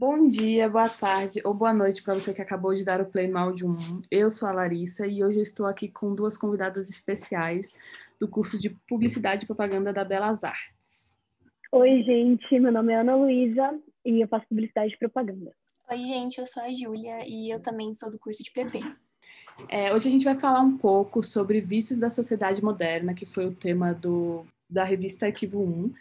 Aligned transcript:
Bom 0.00 0.26
dia, 0.26 0.66
boa 0.66 0.88
tarde 0.88 1.42
ou 1.44 1.52
boa 1.52 1.74
noite 1.74 2.02
para 2.02 2.14
você 2.14 2.32
que 2.32 2.40
acabou 2.40 2.72
de 2.72 2.86
dar 2.86 3.02
o 3.02 3.04
play 3.04 3.28
no 3.28 3.36
áudio 3.36 3.68
1. 3.68 3.74
Eu 4.10 4.30
sou 4.30 4.48
a 4.48 4.52
Larissa 4.52 5.06
e 5.06 5.22
hoje 5.22 5.40
eu 5.40 5.42
estou 5.42 5.66
aqui 5.66 5.88
com 5.88 6.14
duas 6.14 6.38
convidadas 6.38 6.88
especiais 6.88 7.74
do 8.18 8.26
curso 8.26 8.58
de 8.58 8.70
Publicidade 8.88 9.44
e 9.44 9.46
Propaganda 9.46 9.92
da 9.92 10.02
Belas 10.02 10.42
Artes. 10.42 11.18
Oi, 11.70 12.02
gente, 12.02 12.58
meu 12.58 12.72
nome 12.72 12.94
é 12.94 12.96
Ana 12.96 13.14
Luísa 13.14 13.78
e 14.02 14.22
eu 14.22 14.26
faço 14.26 14.46
Publicidade 14.48 14.94
e 14.94 14.98
Propaganda. 14.98 15.52
Oi, 15.90 15.98
gente, 15.98 16.38
eu 16.38 16.46
sou 16.46 16.62
a 16.62 16.72
Júlia 16.72 17.18
e 17.28 17.52
eu 17.52 17.60
também 17.60 17.92
sou 17.92 18.10
do 18.10 18.18
curso 18.18 18.42
de 18.42 18.50
PP. 18.52 18.80
É, 19.68 19.92
hoje 19.92 20.08
a 20.08 20.10
gente 20.10 20.24
vai 20.24 20.40
falar 20.40 20.62
um 20.62 20.78
pouco 20.78 21.22
sobre 21.22 21.60
vícios 21.60 21.98
da 21.98 22.08
sociedade 22.08 22.64
moderna, 22.64 23.12
que 23.12 23.26
foi 23.26 23.44
o 23.44 23.54
tema 23.54 23.92
do, 23.92 24.46
da 24.66 24.82
revista 24.82 25.26
Arquivo 25.26 25.60
1. 25.60 25.92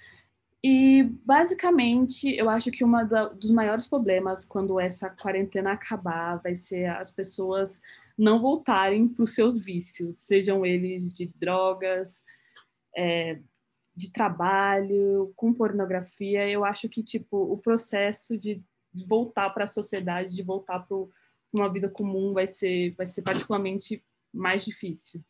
E, 0.63 1.03
basicamente, 1.25 2.35
eu 2.35 2.49
acho 2.49 2.69
que 2.69 2.83
um 2.83 2.91
dos 3.37 3.51
maiores 3.51 3.87
problemas 3.87 4.45
quando 4.45 4.79
essa 4.79 5.09
quarentena 5.09 5.71
acabar 5.71 6.35
vai 6.37 6.55
ser 6.55 6.85
as 6.87 7.09
pessoas 7.09 7.81
não 8.17 8.41
voltarem 8.41 9.07
para 9.07 9.23
os 9.23 9.33
seus 9.33 9.63
vícios, 9.63 10.17
sejam 10.17 10.65
eles 10.65 11.13
de 11.13 11.27
drogas, 11.39 12.21
é, 12.95 13.39
de 13.95 14.11
trabalho, 14.11 15.31
com 15.37 15.53
pornografia. 15.53 16.49
Eu 16.49 16.65
acho 16.65 16.89
que, 16.89 17.01
tipo, 17.01 17.37
o 17.37 17.57
processo 17.57 18.37
de 18.37 18.61
voltar 19.07 19.49
para 19.51 19.63
a 19.63 19.67
sociedade, 19.67 20.35
de 20.35 20.43
voltar 20.43 20.79
para 20.79 20.97
uma 21.53 21.71
vida 21.71 21.87
comum 21.87 22.33
vai 22.33 22.47
ser, 22.47 22.93
vai 22.97 23.07
ser 23.07 23.21
particularmente 23.21 24.03
mais 24.33 24.65
difícil. 24.65 25.21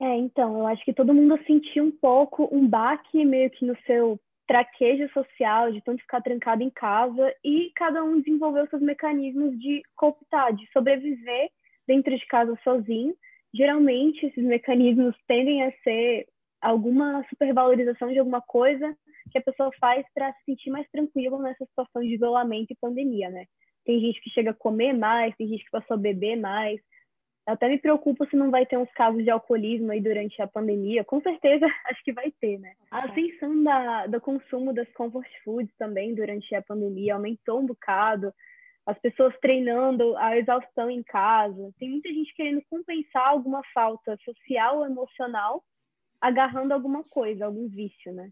É, 0.00 0.16
então, 0.16 0.58
eu 0.58 0.66
acho 0.68 0.84
que 0.84 0.92
todo 0.92 1.12
mundo 1.12 1.36
sentiu 1.44 1.84
um 1.84 1.90
pouco 1.90 2.48
um 2.52 2.68
baque 2.68 3.24
meio 3.24 3.50
que 3.50 3.66
no 3.66 3.76
seu 3.84 4.20
traquejo 4.48 5.12
social, 5.12 5.70
de 5.70 5.82
tanto 5.82 6.00
ficar 6.00 6.22
trancado 6.22 6.62
em 6.62 6.70
casa, 6.70 7.34
e 7.44 7.70
cada 7.76 8.02
um 8.02 8.18
desenvolveu 8.18 8.66
seus 8.68 8.80
mecanismos 8.80 9.56
de 9.60 9.82
cooptar, 9.94 10.54
de 10.54 10.66
sobreviver 10.72 11.50
dentro 11.86 12.16
de 12.16 12.26
casa 12.26 12.58
sozinho. 12.64 13.14
Geralmente, 13.54 14.24
esses 14.24 14.42
mecanismos 14.42 15.14
tendem 15.28 15.62
a 15.62 15.72
ser 15.84 16.26
alguma 16.62 17.24
supervalorização 17.28 18.10
de 18.10 18.18
alguma 18.18 18.40
coisa 18.40 18.96
que 19.30 19.38
a 19.38 19.42
pessoa 19.42 19.70
faz 19.78 20.06
para 20.14 20.32
se 20.32 20.44
sentir 20.46 20.70
mais 20.70 20.88
tranquila 20.90 21.38
nessa 21.38 21.66
situação 21.66 22.02
de 22.02 22.14
isolamento 22.14 22.72
e 22.72 22.78
pandemia, 22.80 23.28
né? 23.28 23.44
Tem 23.84 24.00
gente 24.00 24.20
que 24.20 24.30
chega 24.30 24.50
a 24.50 24.54
comer 24.54 24.94
mais, 24.94 25.36
tem 25.36 25.46
gente 25.46 25.64
que 25.64 25.70
passou 25.70 25.94
a 25.94 26.00
beber 26.00 26.36
mais, 26.36 26.80
até 27.48 27.66
me 27.66 27.78
preocupo 27.78 28.26
se 28.26 28.36
não 28.36 28.50
vai 28.50 28.66
ter 28.66 28.76
uns 28.76 28.92
casos 28.92 29.24
de 29.24 29.30
alcoolismo 29.30 29.90
aí 29.90 30.00
durante 30.02 30.40
a 30.42 30.46
pandemia. 30.46 31.02
Com 31.02 31.20
certeza, 31.22 31.66
acho 31.86 32.04
que 32.04 32.12
vai 32.12 32.30
ter, 32.40 32.58
né? 32.58 32.74
A 32.90 33.06
ascensão 33.06 33.62
da, 33.62 34.06
do 34.06 34.20
consumo 34.20 34.74
das 34.74 34.90
comfort 34.92 35.30
foods 35.42 35.74
também 35.78 36.14
durante 36.14 36.54
a 36.54 36.60
pandemia 36.60 37.14
aumentou 37.14 37.60
um 37.60 37.66
bocado. 37.66 38.32
As 38.84 38.98
pessoas 38.98 39.34
treinando 39.40 40.14
a 40.18 40.36
exaustão 40.36 40.90
em 40.90 41.02
casa. 41.02 41.72
Tem 41.78 41.90
muita 41.90 42.10
gente 42.10 42.34
querendo 42.34 42.62
compensar 42.68 43.28
alguma 43.28 43.62
falta 43.72 44.16
social 44.24 44.78
ou 44.78 44.86
emocional 44.86 45.64
agarrando 46.20 46.74
alguma 46.74 47.02
coisa, 47.04 47.46
algum 47.46 47.68
vício, 47.68 48.12
né? 48.12 48.30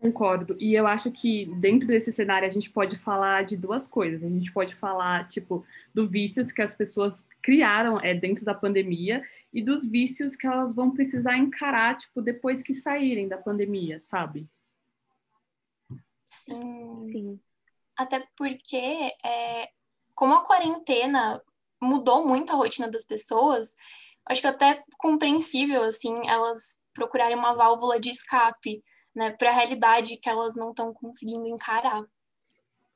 Concordo. 0.00 0.56
E 0.60 0.74
eu 0.74 0.86
acho 0.86 1.10
que 1.10 1.46
dentro 1.56 1.88
desse 1.88 2.12
cenário 2.12 2.46
a 2.46 2.50
gente 2.50 2.70
pode 2.70 2.96
falar 2.96 3.44
de 3.44 3.56
duas 3.56 3.88
coisas. 3.88 4.22
A 4.22 4.28
gente 4.28 4.52
pode 4.52 4.74
falar, 4.74 5.26
tipo, 5.26 5.64
do 5.92 6.08
vícios 6.08 6.52
que 6.52 6.62
as 6.62 6.74
pessoas 6.74 7.26
criaram 7.42 8.00
é, 8.00 8.14
dentro 8.14 8.44
da 8.44 8.54
pandemia 8.54 9.22
e 9.52 9.62
dos 9.62 9.84
vícios 9.84 10.36
que 10.36 10.46
elas 10.46 10.74
vão 10.74 10.92
precisar 10.92 11.36
encarar, 11.36 11.96
tipo, 11.96 12.22
depois 12.22 12.62
que 12.62 12.72
saírem 12.72 13.28
da 13.28 13.36
pandemia, 13.36 13.98
sabe? 13.98 14.48
Sim. 16.28 17.08
Sim. 17.12 17.40
Até 17.96 18.26
porque, 18.36 19.12
é, 19.24 19.70
como 20.14 20.34
a 20.34 20.44
quarentena 20.44 21.42
mudou 21.80 22.26
muito 22.26 22.52
a 22.52 22.56
rotina 22.56 22.88
das 22.88 23.04
pessoas, 23.04 23.74
acho 24.26 24.40
que 24.40 24.46
até 24.46 24.82
compreensível, 24.98 25.82
assim, 25.82 26.14
elas 26.26 26.82
procurarem 26.92 27.36
uma 27.36 27.54
válvula 27.54 27.98
de 27.98 28.10
escape 28.10 28.82
né, 29.14 29.30
para 29.30 29.50
a 29.50 29.54
realidade 29.54 30.16
que 30.16 30.28
elas 30.28 30.54
não 30.54 30.70
estão 30.70 30.92
conseguindo 30.92 31.46
encarar. 31.46 32.04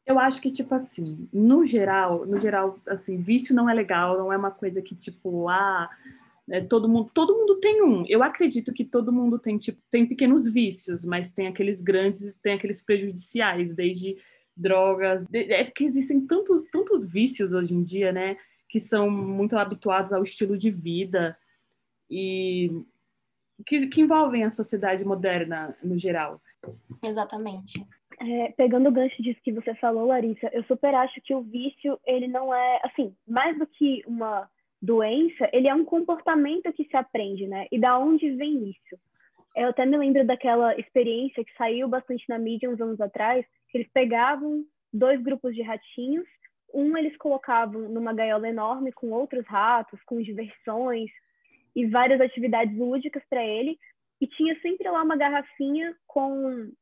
Eu 0.05 0.19
acho 0.19 0.41
que, 0.41 0.51
tipo 0.51 0.75
assim, 0.75 1.29
no 1.33 1.65
geral, 1.67 2.25
no 2.25 2.39
geral, 2.39 2.79
assim, 2.87 3.19
vício 3.19 3.55
não 3.55 3.69
é 3.69 3.75
legal, 3.75 4.17
não 4.17 4.33
é 4.33 4.37
uma 4.37 4.51
coisa 4.51 4.81
que, 4.81 4.95
tipo, 4.95 5.49
ah, 5.49 5.91
né, 6.47 6.63
todo 6.63 6.89
mundo, 6.89 7.11
todo 7.13 7.37
mundo 7.37 7.61
tem 7.61 7.83
um. 7.83 8.07
Eu 8.09 8.23
acredito 8.23 8.73
que 8.73 8.85
todo 8.85 9.13
mundo 9.13 9.39
tem, 9.39 9.59
tipo, 9.59 9.83
tem 9.91 10.07
pequenos 10.07 10.51
vícios, 10.51 11.05
mas 11.05 11.31
tem 11.31 11.47
aqueles 11.47 11.83
grandes 11.83 12.35
tem 12.43 12.55
aqueles 12.55 12.81
prejudiciais, 12.81 13.75
desde 13.75 14.17
drogas. 14.57 15.27
É 15.31 15.65
porque 15.65 15.85
existem 15.85 16.27
tantos, 16.27 16.65
tantos 16.73 17.05
vícios 17.05 17.53
hoje 17.53 17.75
em 17.75 17.83
dia, 17.83 18.11
né, 18.11 18.39
que 18.67 18.81
são 18.81 19.11
muito 19.11 19.59
habituados 19.59 20.13
ao 20.15 20.23
estilo 20.23 20.57
de 20.57 20.71
vida. 20.71 21.37
E 22.11 22.83
que, 23.67 23.87
que 23.87 24.01
envolvem 24.01 24.45
a 24.45 24.51
sociedade 24.51 25.05
moderna 25.05 25.77
no 25.83 25.97
geral. 25.97 26.41
Exatamente. 27.05 27.85
É, 28.21 28.53
pegando 28.57 28.89
o 28.89 28.93
gancho 28.93 29.23
disso 29.23 29.41
que 29.43 29.53
você 29.53 29.75
falou, 29.77 30.07
Larissa, 30.07 30.51
eu 30.53 30.65
super 30.65 30.95
acho 30.95 31.21
que 31.23 31.35
o 31.35 31.43
vício, 31.43 31.99
ele 32.05 32.27
não 32.27 32.53
é, 32.53 32.81
assim, 32.85 33.15
mais 33.27 33.57
do 33.59 33.67
que 33.67 34.03
uma 34.07 34.49
doença, 34.83 35.49
ele 35.53 35.69
é 35.69 35.75
um 35.75 35.85
comportamento 35.85 36.73
que 36.73 36.85
se 36.85 36.97
aprende, 36.97 37.47
né? 37.47 37.67
E 37.71 37.79
da 37.79 37.99
onde 37.99 38.31
vem 38.31 38.71
isso? 38.71 39.01
Eu 39.57 39.69
até 39.69 39.85
me 39.85 39.97
lembro 39.97 40.25
daquela 40.25 40.77
experiência 40.79 41.45
que 41.45 41.57
saiu 41.57 41.89
bastante 41.89 42.25
na 42.29 42.39
mídia 42.39 42.71
uns 42.71 42.81
anos 42.81 43.01
atrás, 43.01 43.45
que 43.71 43.79
eles 43.79 43.91
pegavam 43.93 44.65
dois 44.93 45.21
grupos 45.23 45.55
de 45.55 45.63
ratinhos, 45.63 46.27
um 46.73 46.97
eles 46.97 47.17
colocavam 47.17 47.89
numa 47.89 48.13
gaiola 48.13 48.49
enorme 48.49 48.93
com 48.93 49.11
outros 49.11 49.47
ratos, 49.47 50.01
com 50.05 50.21
diversões, 50.21 51.11
e 51.79 51.87
várias 51.87 52.21
atividades 52.21 52.77
lúdicas 52.77 53.23
para 53.31 53.45
ele. 53.45 53.79
E 54.21 54.27
tinha 54.27 54.61
sempre 54.61 54.91
lá 54.91 55.01
uma 55.01 55.17
garrafinha 55.17 55.95
com 56.09 56.73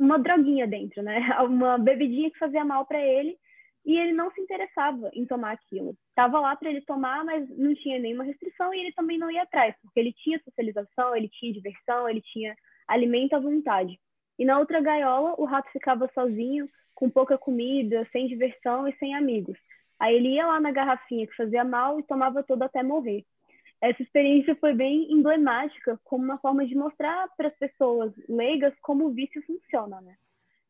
uma 0.00 0.18
droguinha 0.18 0.66
dentro, 0.66 1.02
né? 1.02 1.18
Uma 1.44 1.76
bebidinha 1.76 2.30
que 2.30 2.38
fazia 2.38 2.64
mal 2.64 2.86
para 2.86 2.98
ele. 2.98 3.36
E 3.84 3.98
ele 3.98 4.12
não 4.12 4.30
se 4.32 4.40
interessava 4.40 5.10
em 5.12 5.26
tomar 5.26 5.52
aquilo. 5.52 5.94
Tava 6.14 6.40
lá 6.40 6.56
para 6.56 6.70
ele 6.70 6.80
tomar, 6.80 7.22
mas 7.22 7.46
não 7.50 7.74
tinha 7.74 7.98
nenhuma 7.98 8.24
restrição 8.24 8.72
e 8.72 8.80
ele 8.80 8.92
também 8.92 9.18
não 9.18 9.30
ia 9.30 9.42
atrás, 9.42 9.76
porque 9.80 10.00
ele 10.00 10.12
tinha 10.14 10.40
socialização, 10.42 11.14
ele 11.14 11.28
tinha 11.28 11.52
diversão, 11.52 12.08
ele 12.08 12.22
tinha 12.22 12.56
alimento 12.88 13.34
à 13.34 13.38
vontade. 13.38 14.00
E 14.38 14.44
na 14.44 14.58
outra 14.58 14.80
gaiola, 14.80 15.34
o 15.38 15.44
rato 15.44 15.70
ficava 15.70 16.10
sozinho, 16.14 16.66
com 16.94 17.10
pouca 17.10 17.38
comida, 17.38 18.08
sem 18.10 18.26
diversão 18.26 18.88
e 18.88 18.96
sem 18.96 19.14
amigos. 19.14 19.56
Aí 20.00 20.16
ele 20.16 20.30
ia 20.30 20.46
lá 20.46 20.58
na 20.58 20.72
garrafinha 20.72 21.26
que 21.26 21.36
fazia 21.36 21.62
mal 21.62 22.00
e 22.00 22.02
tomava 22.02 22.42
todo 22.42 22.62
até 22.62 22.82
morrer 22.82 23.24
essa 23.80 24.02
experiência 24.02 24.56
foi 24.56 24.74
bem 24.74 25.12
emblemática 25.12 25.98
como 26.04 26.24
uma 26.24 26.38
forma 26.38 26.66
de 26.66 26.74
mostrar 26.74 27.28
para 27.36 27.48
as 27.48 27.56
pessoas 27.56 28.12
leigas 28.28 28.74
como 28.80 29.06
o 29.06 29.12
vício 29.12 29.42
funciona, 29.42 30.00
né? 30.00 30.14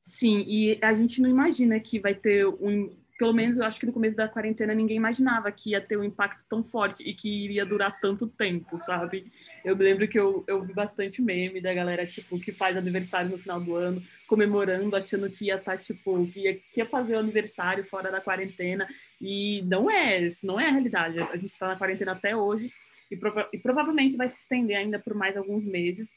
Sim, 0.00 0.44
e 0.46 0.78
a 0.82 0.94
gente 0.94 1.20
não 1.20 1.28
imagina 1.28 1.80
que 1.80 1.98
vai 1.98 2.14
ter 2.14 2.46
um, 2.46 2.94
pelo 3.18 3.32
menos 3.32 3.58
eu 3.58 3.64
acho 3.64 3.80
que 3.80 3.86
no 3.86 3.92
começo 3.92 4.16
da 4.16 4.28
quarentena 4.28 4.74
ninguém 4.74 4.96
imaginava 4.96 5.50
que 5.50 5.70
ia 5.70 5.80
ter 5.80 5.96
um 5.96 6.04
impacto 6.04 6.44
tão 6.48 6.62
forte 6.62 7.02
e 7.02 7.14
que 7.14 7.28
iria 7.28 7.64
durar 7.64 7.98
tanto 8.00 8.26
tempo, 8.26 8.78
sabe? 8.78 9.32
Eu 9.64 9.74
lembro 9.74 10.06
que 10.06 10.18
eu, 10.18 10.44
eu 10.46 10.62
vi 10.62 10.72
bastante 10.74 11.22
meme 11.22 11.60
da 11.60 11.72
galera, 11.72 12.06
tipo, 12.06 12.38
que 12.38 12.52
faz 12.52 12.76
aniversário 12.76 13.30
no 13.30 13.38
final 13.38 13.60
do 13.60 13.74
ano, 13.74 14.02
comemorando, 14.28 14.94
achando 14.94 15.30
que 15.30 15.46
ia 15.46 15.56
estar, 15.56 15.76
tá, 15.76 15.78
tipo, 15.78 16.26
que 16.26 16.40
ia, 16.40 16.54
que 16.54 16.80
ia 16.80 16.86
fazer 16.86 17.16
o 17.16 17.18
aniversário 17.18 17.84
fora 17.84 18.10
da 18.10 18.20
quarentena, 18.20 18.86
e 19.20 19.62
não 19.62 19.90
é, 19.90 20.20
isso 20.20 20.46
não 20.46 20.60
é 20.60 20.68
a 20.68 20.72
realidade. 20.72 21.18
A 21.18 21.36
gente 21.36 21.50
está 21.50 21.68
na 21.68 21.76
quarentena 21.76 22.12
até 22.12 22.36
hoje, 22.36 22.70
e, 23.10 23.16
prova 23.16 23.48
e 23.52 23.58
provavelmente 23.58 24.16
vai 24.16 24.28
se 24.28 24.40
estender 24.40 24.76
ainda 24.76 24.98
por 24.98 25.14
mais 25.14 25.36
alguns 25.36 25.64
meses. 25.64 26.14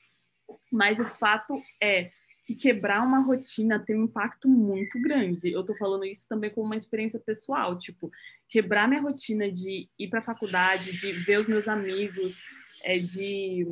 Mas 0.72 1.00
o 1.00 1.06
fato 1.06 1.62
é 1.82 2.12
que 2.44 2.56
quebrar 2.56 3.06
uma 3.06 3.20
rotina 3.20 3.78
tem 3.80 3.96
um 3.96 4.06
impacto 4.06 4.50
muito 4.50 5.00
grande. 5.02 5.52
Eu 5.52 5.64
tô 5.64 5.76
falando 5.76 6.06
isso 6.06 6.28
também 6.28 6.50
como 6.50 6.66
uma 6.66 6.76
experiência 6.76 7.20
pessoal, 7.20 7.78
tipo, 7.78 8.12
quebrar 8.47 8.88
minha 8.88 9.02
rotina 9.02 9.52
de 9.52 9.88
ir 10.00 10.08
para 10.08 10.20
a 10.20 10.24
faculdade, 10.24 10.97
de 10.97 11.12
ver 11.12 11.38
os 11.38 11.47
meus 11.47 11.68
amigos, 11.68 12.40
é, 12.84 12.97
de 12.97 13.68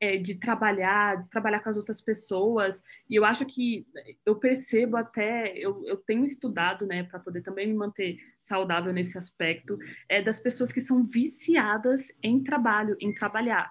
é, 0.00 0.16
de 0.16 0.34
trabalhar, 0.34 1.22
de 1.22 1.30
trabalhar 1.30 1.60
com 1.60 1.68
as 1.68 1.76
outras 1.76 2.00
pessoas. 2.00 2.82
E 3.08 3.16
eu 3.16 3.24
acho 3.24 3.44
que 3.46 3.86
eu 4.24 4.36
percebo 4.36 4.96
até, 4.96 5.56
eu, 5.56 5.82
eu 5.86 5.96
tenho 5.96 6.24
estudado, 6.24 6.86
né, 6.86 7.02
para 7.04 7.18
poder 7.18 7.42
também 7.42 7.66
me 7.66 7.74
manter 7.74 8.18
saudável 8.38 8.92
nesse 8.92 9.18
aspecto, 9.18 9.78
é 10.08 10.22
das 10.22 10.38
pessoas 10.38 10.70
que 10.70 10.80
são 10.80 11.02
viciadas 11.02 12.12
em 12.22 12.42
trabalho, 12.42 12.96
em 13.00 13.12
trabalhar. 13.12 13.70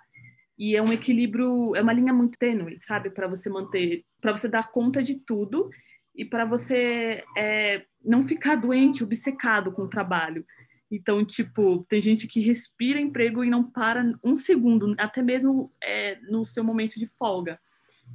E 0.57 0.75
é 0.75 0.81
um 0.81 0.91
equilíbrio, 0.91 1.73
é 1.75 1.81
uma 1.81 1.93
linha 1.93 2.11
muito 2.11 2.37
tênue, 2.37 2.77
sabe, 2.79 3.09
para 3.09 3.27
você 3.27 3.49
manter, 3.49 4.03
para 4.19 4.33
você 4.33 4.49
dar 4.49 4.69
conta 4.71 5.01
de 5.01 5.15
tudo 5.15 5.69
e 6.13 6.25
para 6.25 6.43
você 6.43 7.23
é, 7.37 7.85
não 8.03 8.21
ficar 8.21 8.55
doente, 8.55 9.03
obcecado 9.03 9.71
com 9.71 9.83
o 9.83 9.89
trabalho. 9.89 10.45
Então, 10.91 11.23
tipo, 11.23 11.85
tem 11.87 12.01
gente 12.01 12.27
que 12.27 12.39
respira 12.39 12.99
emprego 12.99 13.43
e 13.43 13.49
não 13.49 13.63
para 13.69 14.03
um 14.23 14.33
segundo, 14.33 14.95
até 14.97 15.21
mesmo 15.21 15.71
é, 15.83 16.19
no 16.21 16.43
seu 16.43 16.63
momento 16.63 16.97
de 16.97 17.05
folga. 17.05 17.59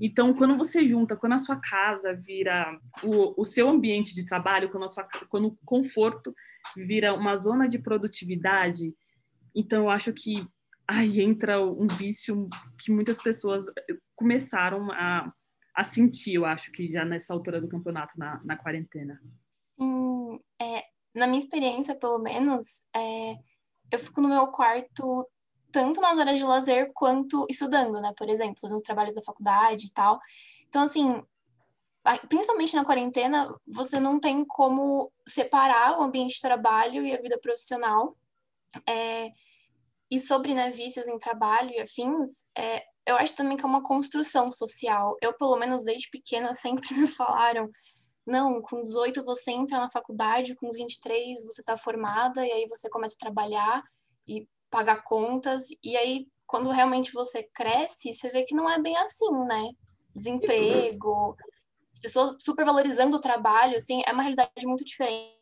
Então, 0.00 0.34
quando 0.34 0.56
você 0.56 0.86
junta, 0.86 1.16
quando 1.16 1.34
a 1.34 1.38
sua 1.38 1.56
casa 1.56 2.12
vira 2.12 2.78
o, 3.02 3.40
o 3.40 3.44
seu 3.44 3.68
ambiente 3.68 4.12
de 4.12 4.26
trabalho, 4.26 4.70
quando, 4.70 4.84
a 4.84 4.88
sua, 4.88 5.06
quando 5.28 5.48
o 5.48 5.58
conforto 5.64 6.34
vira 6.76 7.14
uma 7.14 7.36
zona 7.36 7.68
de 7.68 7.78
produtividade, 7.78 8.92
então 9.54 9.84
eu 9.84 9.90
acho 9.90 10.12
que 10.12 10.44
aí 10.88 11.20
entra 11.20 11.64
um 11.64 11.86
vício 11.86 12.48
que 12.78 12.90
muitas 12.90 13.22
pessoas 13.22 13.64
começaram 14.16 14.90
a, 14.90 15.32
a 15.74 15.84
sentir, 15.84 16.34
eu 16.34 16.44
acho 16.44 16.72
que 16.72 16.90
já 16.90 17.04
nessa 17.04 17.32
altura 17.32 17.60
do 17.60 17.68
campeonato, 17.68 18.18
na, 18.18 18.40
na 18.44 18.56
quarentena. 18.56 19.20
Sim, 19.78 20.40
é, 20.60 20.84
na 21.14 21.26
minha 21.26 21.38
experiência, 21.38 21.94
pelo 21.94 22.18
menos, 22.18 22.82
é, 22.94 23.36
eu 23.90 23.98
fico 23.98 24.20
no 24.20 24.28
meu 24.28 24.48
quarto 24.48 25.26
tanto 25.70 26.00
nas 26.00 26.18
horas 26.18 26.38
de 26.38 26.44
lazer 26.44 26.92
quanto 26.94 27.46
estudando, 27.50 28.00
né? 28.00 28.12
Por 28.16 28.28
exemplo, 28.28 28.60
fazendo 28.60 28.76
os 28.76 28.84
trabalhos 28.84 29.14
da 29.14 29.22
faculdade 29.22 29.86
e 29.86 29.90
tal. 29.90 30.20
Então, 30.68 30.82
assim, 30.82 31.20
principalmente 32.28 32.76
na 32.76 32.84
quarentena, 32.84 33.52
você 33.66 33.98
não 33.98 34.20
tem 34.20 34.44
como 34.44 35.10
separar 35.26 35.98
o 35.98 36.02
ambiente 36.02 36.36
de 36.36 36.40
trabalho 36.40 37.04
e 37.04 37.12
a 37.12 37.20
vida 37.20 37.38
profissional. 37.40 38.16
É, 38.88 39.32
e 40.10 40.20
sobre 40.20 40.54
né, 40.54 40.70
vícios 40.70 41.08
em 41.08 41.18
trabalho 41.18 41.70
e 41.70 41.80
afins, 41.80 42.46
é, 42.56 42.84
eu 43.06 43.16
acho 43.16 43.34
também 43.34 43.56
que 43.56 43.64
é 43.64 43.66
uma 43.66 43.82
construção 43.82 44.52
social. 44.52 45.16
Eu, 45.20 45.32
pelo 45.32 45.56
menos 45.56 45.84
desde 45.84 46.08
pequena, 46.08 46.54
sempre 46.54 46.94
me 46.94 47.06
falaram: 47.06 47.68
não, 48.26 48.62
com 48.62 48.80
18 48.80 49.24
você 49.24 49.50
entra 49.50 49.78
na 49.78 49.90
faculdade, 49.90 50.54
com 50.54 50.72
23 50.72 51.44
você 51.44 51.60
está 51.60 51.76
formada, 51.76 52.46
e 52.46 52.50
aí 52.50 52.66
você 52.68 52.88
começa 52.88 53.14
a 53.16 53.18
trabalhar 53.18 53.82
e 54.26 54.48
pagar 54.70 55.02
contas, 55.02 55.66
e 55.82 55.96
aí 55.96 56.26
quando 56.46 56.70
realmente 56.70 57.12
você 57.12 57.42
cresce, 57.42 58.12
você 58.12 58.30
vê 58.30 58.44
que 58.44 58.54
não 58.54 58.68
é 58.68 58.80
bem 58.80 58.96
assim, 58.96 59.30
né? 59.46 59.70
Desemprego, 60.14 61.36
as 61.92 62.00
pessoas 62.00 62.36
supervalorizando 62.40 63.16
o 63.16 63.20
trabalho, 63.20 63.76
assim, 63.76 64.02
é 64.06 64.12
uma 64.12 64.22
realidade 64.22 64.66
muito 64.66 64.84
diferente, 64.84 65.38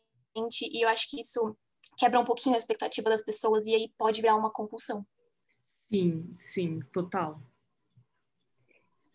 e 0.61 0.83
eu 0.83 0.89
acho 0.89 1.09
que 1.09 1.19
isso 1.19 1.55
quebra 1.97 2.19
um 2.19 2.25
pouquinho 2.25 2.55
a 2.55 2.57
expectativa 2.57 3.09
das 3.09 3.21
pessoas 3.21 3.65
e 3.65 3.75
aí 3.75 3.91
pode 3.97 4.21
virar 4.21 4.35
uma 4.35 4.51
compulsão. 4.51 5.05
Sim, 5.91 6.29
sim, 6.37 6.79
total. 6.91 7.39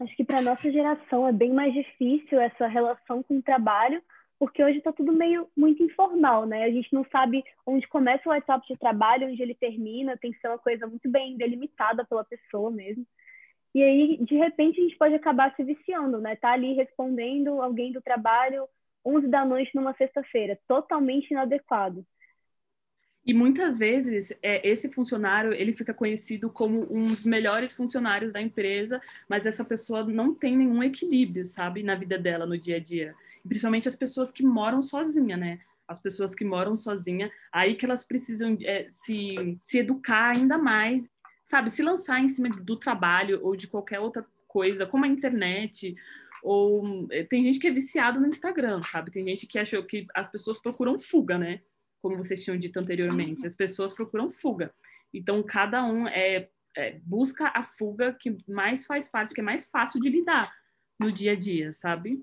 Acho 0.01 0.15
que 0.15 0.25
para 0.25 0.41
nossa 0.41 0.71
geração 0.71 1.27
é 1.27 1.33
bem 1.33 1.53
mais 1.53 1.73
difícil 1.75 2.41
essa 2.41 2.69
relação 2.69 3.23
com 3.23 3.39
o 3.39 3.43
trabalho, 3.43 4.01
porque 4.39 4.63
hoje 4.63 4.79
está 4.79 4.93
tudo 4.93 5.13
meio 5.13 5.49
muito 5.57 5.83
informal, 5.83 6.47
né? 6.47 6.65
A 6.65 6.71
gente 6.71 6.93
não 6.93 7.05
sabe 7.11 7.45
onde 7.67 7.89
começa 7.89 8.29
o 8.29 8.33
WhatsApp 8.33 8.65
de 8.69 8.79
trabalho, 8.79 9.27
onde 9.29 9.43
ele 9.43 9.55
termina, 9.55 10.17
tem 10.17 10.31
que 10.31 10.39
ser 10.39 10.49
uma 10.49 10.59
coisa 10.59 10.87
muito 10.87 11.11
bem 11.11 11.37
delimitada 11.37 12.05
pela 12.05 12.25
pessoa 12.25 12.71
mesmo. 12.71 13.05
E 13.75 13.83
aí, 13.83 14.17
de 14.25 14.37
repente, 14.37 14.81
a 14.81 14.85
gente 14.85 14.97
pode 14.97 15.15
acabar 15.15 15.55
se 15.57 15.65
viciando, 15.65 16.19
né? 16.21 16.37
Tá 16.37 16.53
ali 16.53 16.75
respondendo 16.75 17.61
alguém 17.61 17.93
do 17.93 18.01
trabalho 18.01 18.69
11 19.05 19.27
da 19.27 19.45
noite 19.45 19.75
numa 19.75 19.95
sexta-feira, 19.95 20.59
totalmente 20.69 21.31
inadequado. 21.31 22.07
E 23.29 23.35
muitas 23.35 23.77
vezes 23.77 24.33
é, 24.43 24.67
esse 24.67 24.91
funcionário 24.91 25.53
ele 25.53 25.71
fica 25.71 25.93
conhecido 25.93 26.49
como 26.49 26.91
um 26.91 27.03
dos 27.03 27.27
melhores 27.27 27.75
funcionários 27.75 28.33
da 28.33 28.41
empresa, 28.41 29.03
mas 29.29 29.45
essa 29.45 29.63
pessoa 29.63 30.03
não 30.03 30.35
tem 30.35 30.57
nenhum 30.57 30.83
equilíbrio, 30.83 31.45
sabe, 31.45 31.83
na 31.83 31.95
vida 31.95 32.17
dela 32.17 32.47
no 32.47 32.57
dia 32.57 32.77
a 32.77 32.81
dia. 32.81 33.15
Principalmente 33.47 33.87
as 33.87 33.95
pessoas 33.95 34.33
que 34.33 34.43
moram 34.43 34.81
sozinha, 34.81 35.37
né? 35.37 35.61
As 35.87 35.99
pessoas 35.99 36.35
que 36.35 36.43
moram 36.43 36.75
sozinha, 36.75 37.31
aí 37.53 37.75
que 37.75 37.85
elas 37.85 38.03
precisam 38.03 38.57
é, 38.63 38.87
se, 38.91 39.59
se 39.63 39.77
educar 39.77 40.35
ainda 40.35 40.57
mais, 40.57 41.07
sabe, 41.45 41.69
se 41.69 41.83
lançar 41.83 42.21
em 42.21 42.29
cima 42.29 42.49
do 42.49 42.77
trabalho 42.77 43.41
ou 43.43 43.55
de 43.55 43.67
qualquer 43.67 44.01
outra 44.01 44.25
coisa, 44.47 44.87
como 44.87 45.05
a 45.05 45.09
internet, 45.09 45.95
ou 46.43 47.07
é, 47.11 47.25
tem 47.25 47.45
gente 47.45 47.59
que 47.59 47.67
é 47.67 47.71
viciado 47.71 48.21
no 48.21 48.27
Instagram, 48.27 48.81
sabe? 48.81 49.11
Tem 49.11 49.23
gente 49.23 49.47
que 49.47 49.59
achou 49.59 49.83
que 49.83 50.07
as 50.15 50.31
pessoas 50.31 50.59
procuram 50.59 50.99
fuga, 50.99 51.37
né? 51.37 51.61
Como 52.01 52.17
vocês 52.17 52.43
tinham 52.43 52.59
dito 52.59 52.79
anteriormente. 52.79 53.47
As 53.47 53.55
pessoas 53.55 53.93
procuram 53.93 54.29
fuga. 54.29 54.73
Então, 55.13 55.43
cada 55.43 55.85
um 55.85 56.07
é, 56.09 56.49
é, 56.77 56.99
busca 57.05 57.51
a 57.55 57.63
fuga 57.63 58.13
que 58.13 58.37
mais 58.47 58.87
faz 58.87 59.09
parte, 59.09 59.35
que 59.35 59.41
é 59.41 59.45
mais 59.45 59.69
fácil 59.71 60.01
de 60.01 60.09
lidar 60.09 60.53
no 61.01 61.11
dia 61.11 61.33
a 61.33 61.37
dia, 61.37 61.73
sabe? 61.73 62.23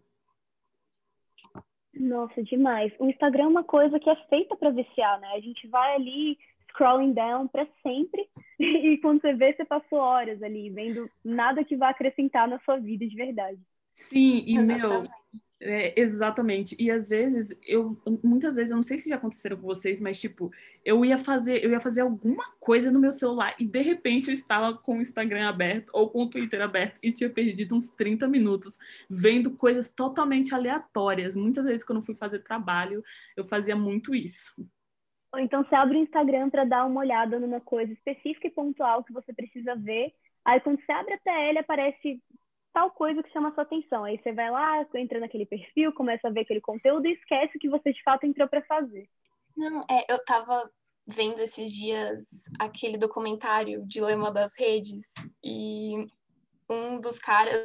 Nossa, 1.93 2.43
demais. 2.43 2.93
O 2.99 3.09
Instagram 3.09 3.45
é 3.45 3.47
uma 3.47 3.63
coisa 3.63 3.99
que 3.99 4.09
é 4.09 4.15
feita 4.27 4.55
para 4.55 4.69
viciar, 4.69 5.19
né? 5.19 5.29
A 5.35 5.39
gente 5.39 5.67
vai 5.67 5.95
ali 5.95 6.37
scrolling 6.71 7.13
down 7.13 7.47
para 7.47 7.65
sempre 7.81 8.27
e 8.59 8.97
quando 8.97 9.21
você 9.21 9.33
vê, 9.33 9.53
você 9.53 9.65
passou 9.65 9.99
horas 9.99 10.43
ali 10.43 10.69
vendo 10.69 11.09
nada 11.23 11.63
que 11.63 11.77
vá 11.77 11.89
acrescentar 11.89 12.47
na 12.47 12.59
sua 12.59 12.77
vida 12.77 13.07
de 13.07 13.15
verdade. 13.15 13.59
Sim, 13.93 14.43
e 14.45 14.57
Exatamente. 14.57 15.09
meu, 15.31 15.41
é, 15.61 15.99
exatamente. 15.99 16.75
E 16.77 16.91
às 16.91 17.07
vezes, 17.07 17.57
eu 17.65 17.97
muitas 18.23 18.55
vezes, 18.55 18.71
eu 18.71 18.75
não 18.75 18.83
sei 18.83 18.97
se 18.97 19.09
já 19.09 19.15
aconteceram 19.15 19.57
com 19.57 19.63
vocês, 19.63 20.01
mas 20.01 20.19
tipo, 20.19 20.51
eu 20.83 21.03
ia 21.05 21.17
fazer, 21.17 21.63
eu 21.63 21.71
ia 21.71 21.79
fazer 21.79 22.01
alguma 22.01 22.43
coisa 22.59 22.91
no 22.91 22.99
meu 22.99 23.11
celular 23.11 23.55
e 23.57 23.65
de 23.65 23.81
repente 23.81 24.27
eu 24.27 24.33
estava 24.33 24.77
com 24.77 24.97
o 24.97 25.01
Instagram 25.01 25.47
aberto 25.47 25.89
ou 25.93 26.09
com 26.09 26.23
o 26.23 26.29
Twitter 26.29 26.61
aberto 26.61 26.99
e 27.01 27.11
tinha 27.11 27.29
perdido 27.29 27.75
uns 27.75 27.89
30 27.91 28.27
minutos 28.27 28.77
vendo 29.09 29.55
coisas 29.55 29.89
totalmente 29.89 30.53
aleatórias. 30.53 31.35
Muitas 31.35 31.65
vezes 31.65 31.85
quando 31.85 31.99
eu 31.99 32.05
fui 32.05 32.15
fazer 32.15 32.39
trabalho, 32.39 33.03
eu 33.37 33.45
fazia 33.45 33.75
muito 33.75 34.13
isso. 34.13 34.53
Ou 35.33 35.39
então 35.39 35.63
você 35.63 35.75
abre 35.75 35.97
o 35.97 36.01
Instagram 36.01 36.49
para 36.49 36.65
dar 36.65 36.85
uma 36.85 36.99
olhada 36.99 37.39
numa 37.39 37.61
coisa 37.61 37.91
específica 37.93 38.47
e 38.47 38.51
pontual 38.51 39.03
que 39.03 39.13
você 39.13 39.33
precisa 39.33 39.75
ver. 39.75 40.13
Aí 40.43 40.59
quando 40.59 40.79
você 40.79 40.91
abre 40.91 41.13
a 41.13 41.17
TL, 41.17 41.59
aparece 41.59 42.21
tal 42.75 42.91
coisa 42.91 43.23
que 43.23 43.31
chama 43.31 43.47
a 43.47 43.53
sua 43.53 43.63
atenção. 43.63 44.03
Aí 44.03 44.19
você 44.21 44.33
vai 44.33 44.51
lá, 44.51 44.85
entra 44.95 45.17
naquele 45.17 45.45
perfil, 45.45 45.93
começa 45.93 46.27
a 46.27 46.31
ver 46.31 46.41
aquele 46.41 46.59
conteúdo 46.59 47.07
e 47.07 47.13
esquece 47.13 47.57
que 47.57 47.69
você 47.69 47.93
de 47.93 48.03
fato 48.03 48.25
entrou 48.25 48.49
para 48.49 48.61
fazer. 48.63 49.07
Não, 49.55 49.85
é, 49.89 50.13
eu 50.13 50.21
tava 50.25 50.69
vendo 51.07 51.39
esses 51.39 51.71
dias 51.71 52.43
aquele 52.59 52.97
documentário 52.97 53.85
Dilema 53.87 54.29
das 54.29 54.51
Redes 54.59 55.05
e 55.41 56.05
um 56.69 56.99
dos 56.99 57.17
caras 57.17 57.57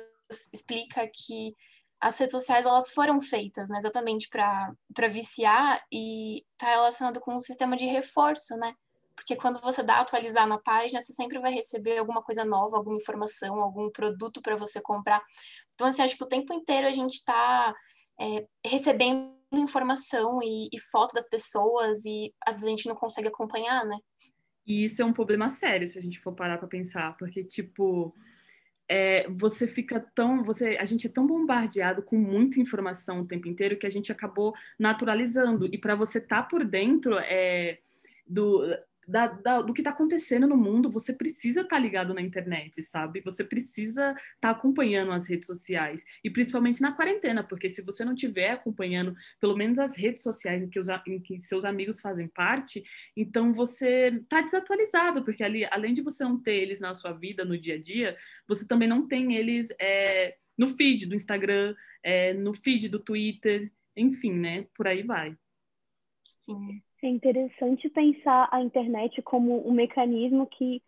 explica 0.52 1.10
que 1.12 1.56
as 2.00 2.16
redes 2.16 2.32
sociais 2.32 2.64
elas 2.64 2.92
foram 2.92 3.20
feitas 3.20 3.68
né, 3.68 3.78
exatamente 3.78 4.28
para 4.28 5.08
viciar 5.08 5.82
e 5.92 6.44
tá 6.56 6.68
relacionado 6.68 7.18
com 7.18 7.34
o 7.34 7.38
um 7.38 7.40
sistema 7.40 7.76
de 7.76 7.84
reforço, 7.84 8.56
né? 8.56 8.74
Porque 9.20 9.36
quando 9.36 9.60
você 9.60 9.82
dá 9.82 10.00
atualizar 10.00 10.46
na 10.46 10.56
página, 10.56 11.00
você 11.00 11.12
sempre 11.12 11.38
vai 11.38 11.52
receber 11.52 11.98
alguma 11.98 12.22
coisa 12.22 12.42
nova, 12.42 12.78
alguma 12.78 12.96
informação, 12.96 13.60
algum 13.60 13.90
produto 13.90 14.40
para 14.40 14.56
você 14.56 14.80
comprar. 14.80 15.22
Então, 15.74 15.86
assim, 15.86 16.00
acho 16.00 16.16
que 16.16 16.24
o 16.24 16.28
tempo 16.28 16.54
inteiro 16.54 16.86
a 16.86 16.92
gente 16.92 17.14
está 17.14 17.74
é, 18.18 18.46
recebendo 18.66 19.30
informação 19.52 20.40
e, 20.42 20.68
e, 20.72 20.80
foto 20.80 21.12
das 21.12 21.28
pessoas 21.28 22.04
e 22.06 22.32
às 22.46 22.54
vezes 22.54 22.66
a 22.66 22.70
gente 22.70 22.88
não 22.88 22.94
consegue 22.94 23.28
acompanhar, 23.28 23.84
né? 23.84 23.98
E 24.66 24.84
isso 24.84 25.02
é 25.02 25.04
um 25.04 25.12
problema 25.12 25.48
sério 25.50 25.86
se 25.86 25.98
a 25.98 26.02
gente 26.02 26.18
for 26.18 26.32
parar 26.32 26.56
para 26.56 26.68
pensar, 26.68 27.14
porque, 27.18 27.44
tipo, 27.44 28.14
é, 28.88 29.28
você 29.28 29.66
fica 29.66 30.00
tão. 30.14 30.42
você 30.42 30.78
A 30.80 30.84
gente 30.84 31.06
é 31.06 31.10
tão 31.10 31.26
bombardeado 31.26 32.02
com 32.02 32.16
muita 32.16 32.58
informação 32.58 33.20
o 33.20 33.26
tempo 33.26 33.48
inteiro 33.48 33.76
que 33.76 33.86
a 33.86 33.90
gente 33.90 34.10
acabou 34.10 34.54
naturalizando. 34.78 35.66
E 35.66 35.76
para 35.76 35.94
você 35.94 36.18
estar 36.18 36.42
tá 36.42 36.48
por 36.48 36.64
dentro 36.64 37.18
é, 37.18 37.80
do, 38.26 38.62
da, 39.10 39.26
da, 39.26 39.60
do 39.60 39.74
que 39.74 39.80
está 39.80 39.90
acontecendo 39.90 40.46
no 40.46 40.56
mundo, 40.56 40.88
você 40.88 41.12
precisa 41.12 41.62
estar 41.62 41.76
tá 41.76 41.82
ligado 41.82 42.14
na 42.14 42.22
internet, 42.22 42.82
sabe? 42.82 43.20
Você 43.22 43.42
precisa 43.42 44.12
estar 44.12 44.34
tá 44.40 44.50
acompanhando 44.50 45.10
as 45.10 45.28
redes 45.28 45.46
sociais. 45.46 46.04
E 46.22 46.30
principalmente 46.30 46.80
na 46.80 46.92
quarentena, 46.92 47.42
porque 47.42 47.68
se 47.68 47.82
você 47.82 48.04
não 48.04 48.14
estiver 48.14 48.50
acompanhando 48.50 49.16
pelo 49.40 49.56
menos 49.56 49.78
as 49.78 49.96
redes 49.96 50.22
sociais 50.22 50.62
em 50.62 50.68
que, 50.68 50.78
os, 50.78 50.88
em 51.06 51.20
que 51.20 51.38
seus 51.38 51.64
amigos 51.64 52.00
fazem 52.00 52.28
parte, 52.28 52.84
então 53.16 53.52
você 53.52 54.08
está 54.08 54.40
desatualizado, 54.40 55.24
porque 55.24 55.42
ali, 55.42 55.64
além 55.64 55.92
de 55.92 56.02
você 56.02 56.22
não 56.22 56.40
ter 56.40 56.54
eles 56.54 56.78
na 56.80 56.94
sua 56.94 57.12
vida, 57.12 57.44
no 57.44 57.58
dia 57.58 57.74
a 57.74 57.82
dia, 57.82 58.16
você 58.46 58.66
também 58.66 58.88
não 58.88 59.08
tem 59.08 59.34
eles 59.34 59.68
é, 59.80 60.36
no 60.56 60.68
feed 60.68 61.06
do 61.06 61.16
Instagram, 61.16 61.74
é, 62.02 62.32
no 62.32 62.54
feed 62.54 62.88
do 62.88 63.00
Twitter, 63.00 63.72
enfim, 63.96 64.32
né? 64.32 64.66
Por 64.74 64.86
aí 64.86 65.02
vai. 65.02 65.36
Sim. 66.22 66.82
É 67.02 67.08
interessante 67.08 67.88
pensar 67.88 68.48
a 68.52 68.60
internet 68.60 69.22
como 69.22 69.66
um 69.66 69.72
mecanismo 69.72 70.46
que 70.46 70.82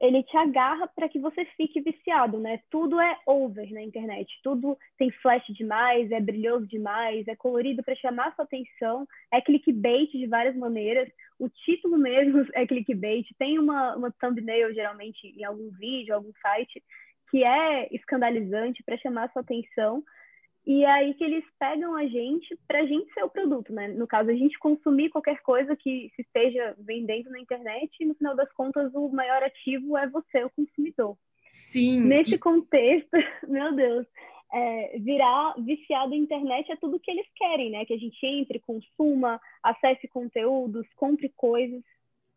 ele 0.00 0.22
te 0.24 0.36
agarra 0.36 0.88
para 0.88 1.08
que 1.08 1.18
você 1.18 1.44
fique 1.56 1.80
viciado, 1.80 2.38
né? 2.38 2.60
Tudo 2.70 3.00
é 3.00 3.18
over 3.26 3.72
na 3.72 3.82
internet, 3.82 4.28
tudo 4.42 4.76
tem 4.98 5.10
flash 5.10 5.44
demais, 5.50 6.10
é 6.10 6.20
brilhoso 6.20 6.66
demais, 6.66 7.26
é 7.28 7.36
colorido 7.36 7.82
para 7.82 7.94
chamar 7.96 8.34
sua 8.34 8.44
atenção, 8.44 9.06
é 9.32 9.40
clickbait 9.40 10.10
de 10.10 10.26
várias 10.26 10.56
maneiras, 10.56 11.08
o 11.38 11.48
título 11.48 11.96
mesmo 11.96 12.44
é 12.54 12.66
clickbait, 12.66 13.26
tem 13.38 13.58
uma, 13.58 13.96
uma 13.96 14.12
thumbnail 14.20 14.74
geralmente 14.74 15.28
em 15.28 15.44
algum 15.44 15.70
vídeo, 15.70 16.14
algum 16.14 16.32
site 16.42 16.82
que 17.30 17.42
é 17.44 17.88
escandalizante 17.94 18.82
para 18.84 18.98
chamar 18.98 19.32
sua 19.32 19.42
atenção 19.42 20.02
e 20.66 20.82
é 20.82 20.90
aí 20.90 21.14
que 21.14 21.22
eles 21.22 21.44
pegam 21.60 21.94
a 21.94 22.06
gente 22.06 22.58
para 22.66 22.80
a 22.80 22.86
gente 22.86 23.12
ser 23.12 23.22
o 23.22 23.30
produto, 23.30 23.72
né? 23.72 23.86
No 23.88 24.06
caso, 24.06 24.30
a 24.30 24.34
gente 24.34 24.58
consumir 24.58 25.10
qualquer 25.10 25.40
coisa 25.42 25.76
que 25.76 26.10
se 26.16 26.22
esteja 26.22 26.74
vendendo 26.78 27.30
na 27.30 27.38
internet 27.38 27.90
e 28.00 28.04
no 28.04 28.16
final 28.16 28.34
das 28.34 28.50
contas 28.52 28.92
o 28.92 29.08
maior 29.08 29.42
ativo 29.44 29.96
é 29.96 30.08
você, 30.08 30.42
o 30.42 30.50
consumidor. 30.50 31.16
Sim. 31.44 32.00
Nesse 32.00 32.36
contexto, 32.36 33.10
meu 33.46 33.72
Deus, 33.76 34.06
é, 34.52 34.98
virar 34.98 35.54
viciado 35.58 36.14
em 36.14 36.22
internet 36.22 36.70
é 36.72 36.76
tudo 36.76 36.98
que 36.98 37.12
eles 37.12 37.26
querem, 37.36 37.70
né? 37.70 37.84
Que 37.84 37.94
a 37.94 37.98
gente 37.98 38.26
entre, 38.26 38.58
consuma, 38.58 39.40
acesse 39.62 40.08
conteúdos, 40.08 40.84
compre 40.96 41.32
coisas. 41.36 41.80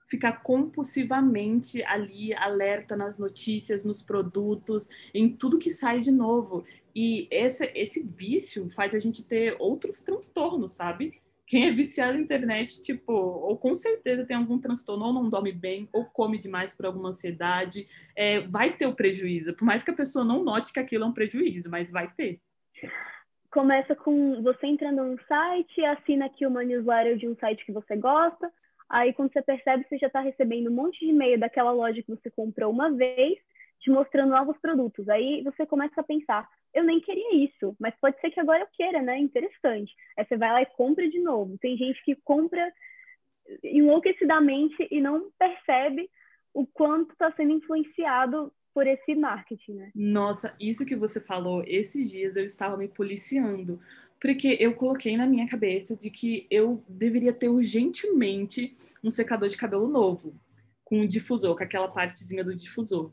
Ficar 0.10 0.42
compulsivamente 0.42 1.84
ali, 1.84 2.34
alerta 2.34 2.96
nas 2.96 3.20
notícias, 3.20 3.84
nos 3.84 4.02
produtos, 4.02 4.90
em 5.14 5.30
tudo 5.30 5.60
que 5.60 5.72
sai 5.72 6.00
de 6.00 6.12
novo. 6.12 6.66
E 6.96 7.28
esse, 7.30 7.72
esse 7.76 8.08
vício 8.08 8.70
faz 8.72 8.96
a 8.96 9.00
gente 9.00 9.24
ter 9.24 9.56
outros 9.60 10.02
transtornos, 10.02 10.72
sabe? 10.72 11.22
quem 11.50 11.68
é 11.68 11.72
viciado 11.72 12.14
na 12.14 12.20
internet, 12.20 12.80
tipo, 12.80 13.12
ou 13.12 13.58
com 13.58 13.74
certeza 13.74 14.24
tem 14.24 14.38
algum 14.38 14.60
transtorno, 14.60 15.06
ou 15.06 15.12
não 15.12 15.28
dorme 15.28 15.52
bem, 15.52 15.90
ou 15.92 16.06
come 16.06 16.38
demais 16.38 16.72
por 16.72 16.86
alguma 16.86 17.10
ansiedade, 17.10 17.88
é, 18.16 18.42
vai 18.42 18.78
ter 18.78 18.86
o 18.86 18.94
prejuízo. 18.94 19.56
Por 19.56 19.66
mais 19.66 19.84
que 19.84 19.90
a 19.90 19.96
pessoa 19.96 20.24
não 20.24 20.44
note 20.44 20.72
que 20.72 20.80
aquilo 20.80 21.06
é 21.06 21.08
um 21.08 21.12
prejuízo, 21.12 21.68
mas 21.68 21.90
vai 21.90 22.08
ter. 22.16 22.40
Começa 23.50 23.96
com 23.96 24.44
você 24.44 24.68
entrando 24.68 25.04
num 25.04 25.18
site, 25.28 25.84
assina 25.84 26.28
aqui 26.28 26.46
uma 26.46 26.64
newsletter 26.64 27.18
de 27.18 27.28
um 27.28 27.36
site 27.36 27.66
que 27.66 27.72
você 27.72 27.96
gosta, 27.96 28.54
aí 28.90 29.14
quando 29.14 29.32
você 29.32 29.42
percebe, 29.42 29.86
você 29.88 29.98
já 29.98 30.08
está 30.08 30.20
recebendo 30.22 30.70
um 30.70 30.76
monte 30.76 31.00
de 31.00 31.12
e-mail 31.12 31.40
daquela 31.40 31.72
loja 31.72 32.02
que 32.02 32.10
você 32.10 32.30
comprou 32.32 32.72
uma 32.72 32.92
vez, 32.92 33.38
te 33.80 33.90
mostrando 33.90 34.32
novos 34.32 34.58
produtos. 34.58 35.08
Aí 35.08 35.42
você 35.44 35.66
começa 35.66 36.02
a 36.02 36.04
pensar, 36.04 36.48
eu 36.74 36.84
nem 36.84 37.00
queria 37.00 37.36
isso, 37.36 37.76
mas 37.80 37.96
pode 38.00 38.20
ser 38.20 38.30
que 38.32 38.40
agora 38.40 38.62
eu 38.62 38.68
queira, 38.74 39.02
né? 39.02 39.18
Interessante. 39.18 39.94
Aí 40.18 40.26
você 40.26 40.38
vai 40.38 40.52
lá 40.52 40.62
e 40.62 40.66
compra 40.66 41.08
de 41.10 41.20
novo. 41.20 41.58
Tem 41.60 41.78
gente 41.78 42.04
que 42.04 42.16
compra 42.16 42.72
enlouquecidamente 43.64 44.88
e 44.92 45.02
não 45.02 45.30
percebe 45.38 46.10
o 46.54 46.66
quanto 46.66 47.12
está 47.12 47.32
sendo 47.34 47.54
influenciado 47.54 48.52
por 48.74 48.86
esse 48.86 49.16
marketing, 49.16 49.74
né? 49.74 49.92
Nossa, 49.96 50.56
isso 50.60 50.86
que 50.86 50.96
você 50.96 51.20
falou, 51.20 51.64
esses 51.66 52.10
dias 52.10 52.36
eu 52.36 52.46
estava 52.46 52.78
me 52.78 52.88
policiando, 52.88 53.80
porque 54.20 54.58
eu 54.60 54.74
coloquei 54.74 55.16
na 55.16 55.26
minha 55.26 55.48
cabeça 55.48 55.96
de 55.96 56.10
que 56.10 56.46
eu 56.52 56.84
deveria 56.88 57.34
ter 57.34 57.48
urgentemente 57.48 58.78
um 59.04 59.10
secador 59.10 59.48
de 59.48 59.58
cabelo 59.58 59.88
novo, 59.88 60.36
com 60.84 61.02
um 61.02 61.08
difusor, 61.08 61.56
com 61.56 61.64
aquela 61.64 61.88
partezinha 61.88 62.44
do 62.44 62.56
difusor. 62.56 63.12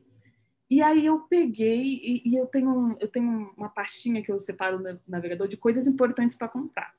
E 0.68 0.82
aí 0.82 1.06
eu 1.06 1.20
peguei 1.20 2.00
e, 2.02 2.22
e, 2.24 2.36
eu 2.36 2.46
tenho 2.46 2.96
eu 3.00 3.06
tenho 3.06 3.52
uma 3.56 3.68
pastinha 3.68 4.20
que 4.20 4.32
eu 4.32 4.38
separo 4.38 4.80
no 4.80 5.00
navegador 5.06 5.46
de 5.46 5.56
coisas 5.56 5.86
importantes 5.86 6.36
para 6.36 6.48
comprar. 6.48 6.92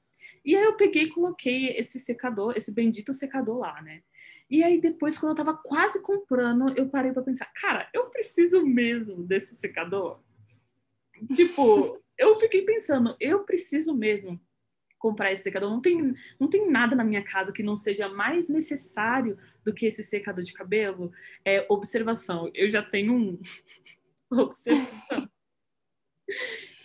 E 0.46 0.56
aí 0.56 0.64
eu 0.64 0.78
peguei 0.78 1.04
e 1.04 1.10
coloquei 1.10 1.78
esse 1.78 2.00
secador, 2.00 2.54
esse 2.56 2.72
bendito 2.72 3.14
secador 3.14 3.58
lá, 3.58 3.82
né? 3.82 4.02
E 4.50 4.64
aí 4.64 4.80
depois 4.80 5.18
quando 5.18 5.32
eu 5.32 5.44
tava 5.44 5.54
quase 5.54 6.02
comprando, 6.02 6.74
eu 6.78 6.88
parei 6.88 7.12
para 7.12 7.24
pensar, 7.24 7.52
cara, 7.54 7.90
eu 7.94 8.06
preciso 8.06 8.66
mesmo 8.66 9.24
desse 9.24 9.54
secador? 9.58 10.22
Tipo, 11.36 12.00
eu 12.18 12.40
fiquei 12.40 12.64
pensando, 12.64 13.16
eu 13.20 13.44
preciso 13.44 13.96
mesmo 13.96 14.40
comprar 14.98 15.32
esse 15.32 15.44
secador. 15.44 15.70
Não 15.70 15.82
tem, 15.82 16.16
não 16.40 16.50
tem 16.50 16.70
nada 16.70 16.96
na 16.96 17.04
minha 17.04 17.24
casa 17.24 17.54
que 17.54 17.64
não 17.64 17.76
seja 17.76 18.10
mais 18.10 18.48
necessário 18.48 19.38
do 19.64 19.74
que 19.74 19.86
esse 19.86 20.04
secador 20.04 20.44
de 20.44 20.54
cabelo. 20.54 21.12
É 21.46 21.66
observação. 21.70 22.50
Eu 22.54 22.70
já 22.70 22.82
tenho 22.82 23.14
um. 23.14 23.40
observação. 24.32 25.30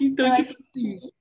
Então, 0.01 0.27
Eu 0.27 0.35
tipo 0.35 0.62
assim. 0.75 1.12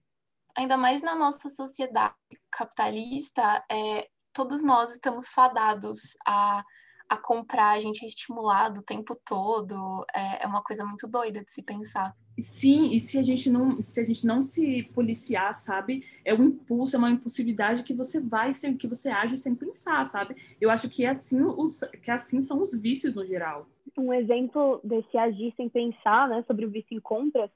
ainda 0.56 0.78
mais 0.78 1.02
na 1.02 1.16
nossa 1.16 1.50
sociedade 1.50 2.16
capitalista, 2.52 3.64
é, 3.72 4.10
todos 4.34 4.64
nós 4.64 4.92
estamos 4.92 5.30
fadados 5.30 6.16
a 6.26 6.64
a 7.12 7.18
comprar, 7.18 7.72
a 7.72 7.80
gente 7.80 8.06
é 8.06 8.08
estimulado 8.08 8.80
o 8.80 8.84
tempo 8.84 9.14
todo, 9.28 10.06
é, 10.16 10.46
é, 10.46 10.48
uma 10.48 10.64
coisa 10.64 10.86
muito 10.86 11.10
doida 11.10 11.44
de 11.44 11.52
se 11.52 11.62
pensar. 11.62 12.16
Sim, 12.40 12.90
e 12.92 13.02
se 13.02 13.18
a 13.18 13.24
gente 13.24 13.50
não 13.50 13.82
se 13.82 14.00
a 14.00 14.04
gente 14.06 14.26
não 14.26 14.42
se 14.42 14.84
policiar, 14.94 15.54
sabe, 15.54 16.06
é 16.24 16.34
um 16.34 16.46
impulso, 16.46 16.96
é 16.96 17.00
uma 17.00 17.10
impulsividade 17.10 17.84
que 17.84 17.94
você 17.94 18.22
vai 18.22 18.54
sem 18.54 18.78
que 18.78 18.88
você 18.88 19.10
age 19.10 19.36
sem 19.36 19.54
pensar, 19.54 20.06
sabe? 20.06 20.38
Eu 20.62 20.72
acho 20.72 20.88
que 20.90 21.04
é 21.04 21.10
assim 21.10 21.44
os 21.44 21.82
que 22.02 22.10
assim 22.10 22.40
são 22.40 22.62
os 22.62 22.74
vícios 22.74 23.14
no 23.14 23.26
geral. 23.26 23.68
Um 23.98 24.14
exemplo 24.14 24.80
desse 24.82 25.18
agir 25.18 25.54
sem 25.58 25.68
pensar, 25.68 26.30
né, 26.30 26.46
sobre 26.48 26.66
o 26.66 26.72
vício 26.72 26.96
em 26.96 27.02
compras, 27.02 27.52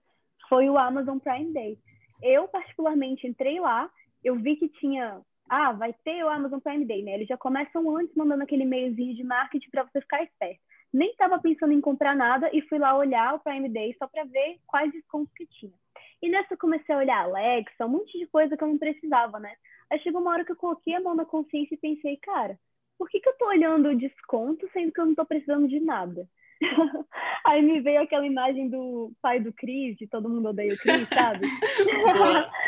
foi 0.49 0.69
o 0.69 0.77
Amazon 0.77 1.17
Prime 1.17 1.53
Day. 1.53 1.79
Eu 2.21 2.45
particularmente 2.49 3.25
entrei 3.25 3.57
lá, 3.61 3.89
eu 4.21 4.35
vi 4.35 4.57
que 4.57 4.67
tinha 4.67 5.21
ah, 5.49 5.71
vai 5.71 5.93
ter 6.03 6.23
o 6.23 6.29
Amazon 6.29 6.59
Prime 6.59 6.85
Day, 6.85 7.03
né? 7.03 7.13
Eles 7.13 7.27
já 7.27 7.37
começam 7.37 7.95
antes 7.95 8.15
mandando 8.15 8.43
aquele 8.43 8.63
e-mailzinho 8.63 9.15
de 9.15 9.23
marketing 9.23 9.69
para 9.69 9.83
você 9.83 10.01
ficar 10.01 10.23
esperto. 10.23 10.61
Nem 10.93 11.11
estava 11.11 11.39
pensando 11.39 11.73
em 11.73 11.81
comprar 11.81 12.15
nada 12.15 12.49
e 12.53 12.61
fui 12.61 12.79
lá 12.79 12.97
olhar 12.97 13.35
o 13.35 13.39
Prime 13.39 13.69
Day 13.69 13.95
só 13.99 14.07
para 14.07 14.23
ver 14.23 14.59
quais 14.65 14.91
descontos 14.91 15.33
que 15.35 15.45
tinha. 15.47 15.73
E 16.21 16.29
nessa 16.29 16.53
eu 16.53 16.57
comecei 16.57 16.95
a 16.95 16.97
olhar 16.97 17.23
Alexa, 17.23 17.85
um 17.85 17.89
monte 17.89 18.17
de 18.17 18.25
coisa 18.27 18.55
que 18.55 18.63
eu 18.63 18.67
não 18.67 18.77
precisava, 18.77 19.39
né? 19.39 19.53
Aí 19.91 19.99
chegou 19.99 20.21
uma 20.21 20.31
hora 20.31 20.45
que 20.45 20.51
eu 20.51 20.55
coloquei 20.55 20.95
a 20.95 21.01
mão 21.01 21.15
na 21.15 21.25
consciência 21.25 21.75
e 21.75 21.77
pensei, 21.77 22.17
cara, 22.17 22.57
por 22.97 23.09
que, 23.09 23.19
que 23.19 23.29
eu 23.29 23.37
tô 23.37 23.47
olhando 23.47 23.89
o 23.89 23.97
desconto 23.97 24.67
sendo 24.71 24.91
que 24.91 24.99
eu 24.99 25.05
não 25.05 25.15
tô 25.15 25.25
precisando 25.25 25.67
de 25.67 25.79
nada? 25.79 26.27
Aí 27.45 27.61
me 27.61 27.81
veio 27.81 28.01
aquela 28.01 28.25
imagem 28.25 28.69
do 28.69 29.11
pai 29.21 29.39
do 29.39 29.53
Cris, 29.53 29.97
de 29.97 30.07
todo 30.07 30.29
mundo 30.29 30.49
odeia 30.49 30.73
o 30.73 30.77
Cris, 30.77 31.07
sabe? 31.09 31.45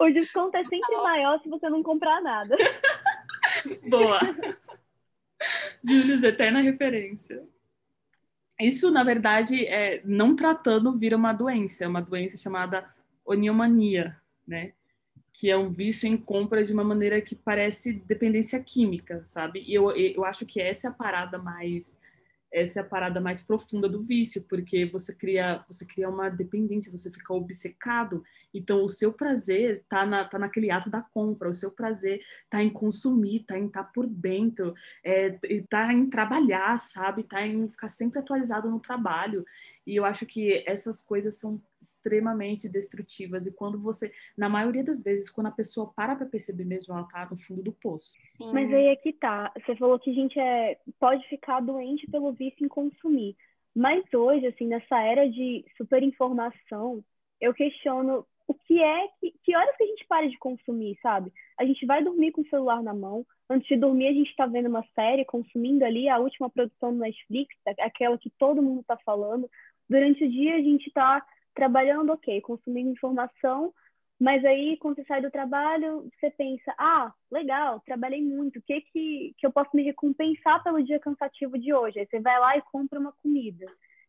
o 0.00 0.10
desconto 0.10 0.56
é 0.56 0.64
sempre 0.64 0.96
maior 0.96 1.40
se 1.40 1.48
você 1.48 1.68
não 1.68 1.82
comprar 1.82 2.20
nada. 2.20 2.56
Boa. 3.88 4.20
Júlio, 5.84 6.24
eterna 6.24 6.60
referência. 6.60 7.42
Isso, 8.60 8.90
na 8.90 9.02
verdade, 9.02 9.66
é, 9.66 10.00
não 10.04 10.36
tratando, 10.36 10.96
vira 10.96 11.16
uma 11.16 11.32
doença. 11.32 11.84
É 11.84 11.88
uma 11.88 12.02
doença 12.02 12.36
chamada 12.36 12.88
oniomania, 13.24 14.16
né? 14.46 14.72
Que 15.32 15.50
é 15.50 15.56
um 15.56 15.68
vício 15.68 16.06
em 16.06 16.16
compras 16.16 16.68
de 16.68 16.74
uma 16.74 16.84
maneira 16.84 17.20
que 17.20 17.34
parece 17.34 17.92
dependência 17.92 18.62
química, 18.62 19.24
sabe? 19.24 19.64
E 19.66 19.74
eu, 19.74 19.90
eu 19.90 20.24
acho 20.24 20.46
que 20.46 20.60
essa 20.60 20.88
é 20.88 20.90
a 20.90 20.94
parada 20.94 21.38
mais 21.38 21.98
essa 22.52 22.80
é 22.80 22.82
a 22.82 22.86
parada 22.86 23.20
mais 23.20 23.42
profunda 23.42 23.88
do 23.88 24.00
vício, 24.00 24.44
porque 24.48 24.84
você 24.84 25.14
cria, 25.14 25.64
você 25.66 25.86
cria 25.86 26.08
uma 26.08 26.28
dependência, 26.28 26.92
você 26.92 27.10
fica 27.10 27.32
obcecado. 27.32 28.22
Então, 28.52 28.84
o 28.84 28.88
seu 28.88 29.12
prazer 29.12 29.78
está 29.78 30.04
na, 30.04 30.24
tá 30.24 30.38
naquele 30.38 30.70
ato 30.70 30.90
da 30.90 31.00
compra, 31.00 31.48
o 31.48 31.54
seu 31.54 31.70
prazer 31.70 32.20
está 32.44 32.62
em 32.62 32.68
consumir, 32.68 33.40
está 33.40 33.58
em 33.58 33.66
estar 33.66 33.84
tá 33.84 33.90
por 33.92 34.06
dentro, 34.06 34.74
está 35.42 35.90
é, 35.90 35.92
em 35.94 36.08
trabalhar, 36.10 36.78
sabe? 36.78 37.22
Está 37.22 37.46
em 37.46 37.68
ficar 37.68 37.88
sempre 37.88 38.18
atualizado 38.18 38.70
no 38.70 38.78
trabalho. 38.78 39.44
E 39.86 39.96
eu 39.96 40.04
acho 40.04 40.24
que 40.26 40.62
essas 40.66 41.02
coisas 41.02 41.38
são 41.38 41.60
extremamente 41.80 42.68
destrutivas. 42.68 43.46
E 43.46 43.52
quando 43.52 43.78
você, 43.78 44.12
na 44.36 44.48
maioria 44.48 44.84
das 44.84 45.02
vezes, 45.02 45.28
quando 45.28 45.48
a 45.48 45.52
pessoa 45.52 45.92
para 45.94 46.14
para 46.14 46.26
perceber 46.26 46.64
mesmo, 46.64 46.94
ela 46.94 47.04
tá 47.04 47.26
no 47.28 47.36
fundo 47.36 47.62
do 47.62 47.72
poço. 47.72 48.12
Sim. 48.16 48.52
Mas 48.52 48.72
aí 48.72 48.86
é 48.86 48.96
que 48.96 49.12
tá. 49.12 49.52
Você 49.56 49.76
falou 49.76 49.98
que 49.98 50.10
a 50.10 50.14
gente 50.14 50.38
é, 50.38 50.78
pode 51.00 51.26
ficar 51.28 51.60
doente 51.60 52.08
pelo 52.10 52.32
vício 52.32 52.64
em 52.64 52.68
consumir. 52.68 53.36
Mas 53.74 54.04
hoje, 54.12 54.46
assim, 54.46 54.66
nessa 54.66 55.00
era 55.00 55.28
de 55.28 55.64
superinformação, 55.76 57.02
eu 57.40 57.52
questiono 57.54 58.26
o 58.46 58.54
que 58.54 58.82
é 58.82 59.08
que, 59.18 59.34
que 59.42 59.56
horas 59.56 59.76
que 59.76 59.84
a 59.84 59.86
gente 59.86 60.06
para 60.06 60.28
de 60.28 60.38
consumir, 60.38 60.98
sabe? 61.00 61.32
A 61.58 61.64
gente 61.64 61.86
vai 61.86 62.04
dormir 62.04 62.32
com 62.32 62.42
o 62.42 62.48
celular 62.48 62.82
na 62.82 62.92
mão, 62.92 63.24
antes 63.48 63.68
de 63.68 63.76
dormir 63.76 64.08
a 64.08 64.12
gente 64.12 64.30
está 64.30 64.46
vendo 64.46 64.68
uma 64.68 64.84
série, 64.94 65.24
consumindo 65.24 65.84
ali 65.84 66.08
a 66.08 66.18
última 66.18 66.50
produção 66.50 66.92
do 66.92 66.98
Netflix, 66.98 67.54
aquela 67.80 68.18
que 68.18 68.30
todo 68.30 68.62
mundo 68.62 68.80
está 68.80 68.96
falando. 68.98 69.48
Durante 69.92 70.24
o 70.24 70.30
dia 70.30 70.54
a 70.56 70.62
gente 70.62 70.86
está 70.86 71.22
trabalhando, 71.54 72.10
ok, 72.12 72.40
consumindo 72.40 72.88
informação, 72.88 73.74
mas 74.18 74.42
aí 74.42 74.78
quando 74.78 74.96
você 74.96 75.04
sai 75.04 75.20
do 75.20 75.30
trabalho, 75.30 76.08
você 76.18 76.30
pensa, 76.30 76.74
ah, 76.78 77.12
legal, 77.30 77.78
trabalhei 77.84 78.22
muito, 78.22 78.58
o 78.58 78.62
que, 78.62 78.80
que, 78.80 79.34
que 79.36 79.46
eu 79.46 79.52
posso 79.52 79.68
me 79.74 79.82
recompensar 79.82 80.62
pelo 80.64 80.82
dia 80.82 80.98
cansativo 80.98 81.58
de 81.58 81.74
hoje? 81.74 81.98
Aí 81.98 82.06
você 82.06 82.20
vai 82.20 82.40
lá 82.40 82.56
e 82.56 82.62
compra 82.72 82.98
uma 82.98 83.12
comida. 83.22 83.66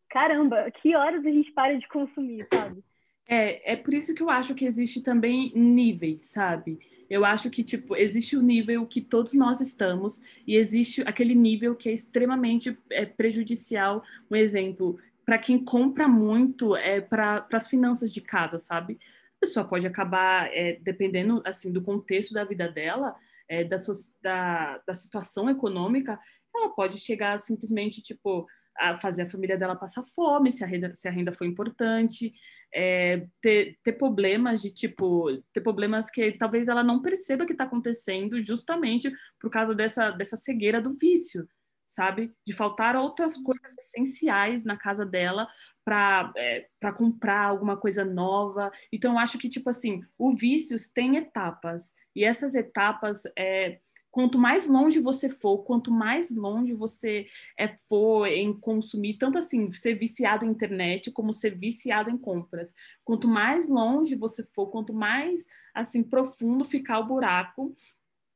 Caramba, 0.08 0.70
que 0.70 0.96
horas 0.96 1.22
a 1.26 1.30
gente 1.30 1.52
para 1.52 1.78
de 1.78 1.86
consumir, 1.88 2.46
sabe? 2.50 2.82
É, 3.28 3.72
é 3.74 3.76
por 3.76 3.92
isso 3.92 4.14
que 4.14 4.22
eu 4.22 4.30
acho 4.30 4.54
que 4.54 4.64
existe 4.64 5.02
também 5.02 5.52
níveis, 5.54 6.22
sabe? 6.22 6.78
Eu 7.10 7.26
acho 7.26 7.50
que, 7.50 7.62
tipo, 7.62 7.94
existe 7.94 8.36
o 8.36 8.42
nível 8.42 8.86
que 8.86 9.02
todos 9.02 9.34
nós 9.34 9.60
estamos 9.60 10.22
e 10.46 10.56
existe 10.56 11.02
aquele 11.02 11.34
nível 11.34 11.74
que 11.74 11.90
é 11.90 11.92
extremamente 11.92 12.78
é, 12.90 13.04
prejudicial. 13.04 14.02
Um 14.30 14.36
exemplo, 14.36 14.98
para 15.24 15.38
quem 15.38 15.62
compra 15.62 16.06
muito 16.06 16.76
é 16.76 17.00
para 17.00 17.46
as 17.52 17.68
finanças 17.68 18.10
de 18.10 18.20
casa, 18.20 18.58
sabe? 18.58 18.98
A 19.36 19.40
pessoa 19.40 19.66
pode 19.66 19.86
acabar, 19.86 20.48
é, 20.52 20.78
dependendo 20.82 21.42
assim 21.44 21.72
do 21.72 21.82
contexto 21.82 22.32
da 22.32 22.44
vida 22.44 22.68
dela, 22.68 23.14
é, 23.48 23.64
da, 23.64 23.76
da, 24.22 24.78
da 24.86 24.94
situação 24.94 25.50
econômica, 25.50 26.18
ela 26.54 26.70
pode 26.70 26.98
chegar 26.98 27.36
simplesmente 27.38 28.02
tipo 28.02 28.46
a 28.76 28.94
fazer 28.94 29.22
a 29.22 29.26
família 29.26 29.56
dela 29.56 29.76
passar 29.76 30.02
fome, 30.02 30.50
se 30.50 30.64
a 30.64 30.66
renda, 30.66 30.94
se 30.94 31.06
a 31.06 31.10
renda 31.10 31.30
importante, 31.42 32.32
é, 32.74 33.24
ter, 33.40 33.78
ter 33.84 33.92
problemas 33.92 34.60
de 34.60 34.70
tipo, 34.70 35.28
ter 35.52 35.60
problemas 35.60 36.10
que 36.10 36.32
talvez 36.32 36.66
ela 36.66 36.82
não 36.82 37.00
perceba 37.00 37.46
que 37.46 37.52
está 37.52 37.64
acontecendo 37.64 38.42
justamente 38.42 39.12
por 39.40 39.48
causa 39.48 39.74
dessa, 39.74 40.10
dessa 40.10 40.36
cegueira 40.36 40.80
do 40.80 40.92
vício 40.98 41.46
sabe? 41.86 42.34
De 42.46 42.52
faltar 42.52 42.96
outras 42.96 43.36
coisas 43.36 43.74
essenciais 43.78 44.64
na 44.64 44.76
casa 44.76 45.04
dela 45.04 45.48
para 45.84 46.32
é, 46.36 46.66
comprar 46.96 47.44
alguma 47.44 47.76
coisa 47.76 48.04
nova. 48.04 48.70
Então, 48.92 49.12
eu 49.12 49.18
acho 49.18 49.38
que, 49.38 49.48
tipo 49.48 49.70
assim, 49.70 50.02
o 50.18 50.32
vícios 50.32 50.90
tem 50.90 51.16
etapas. 51.16 51.92
E 52.14 52.24
essas 52.24 52.54
etapas, 52.54 53.22
é, 53.36 53.78
quanto 54.14 54.38
mais 54.38 54.68
longe 54.68 55.00
você 55.00 55.28
for, 55.28 55.64
quanto 55.64 55.90
mais 55.90 56.34
longe 56.34 56.72
você 56.72 57.26
é, 57.58 57.68
for 57.68 58.26
em 58.26 58.52
consumir, 58.58 59.18
tanto 59.18 59.38
assim, 59.38 59.70
ser 59.72 59.94
viciado 59.94 60.44
em 60.44 60.50
internet, 60.50 61.10
como 61.10 61.32
ser 61.32 61.56
viciado 61.58 62.08
em 62.08 62.16
compras. 62.16 62.72
Quanto 63.04 63.26
mais 63.26 63.68
longe 63.68 64.14
você 64.14 64.44
for, 64.54 64.68
quanto 64.68 64.94
mais, 64.94 65.44
assim, 65.74 66.02
profundo 66.02 66.64
ficar 66.64 67.00
o 67.00 67.06
buraco, 67.06 67.74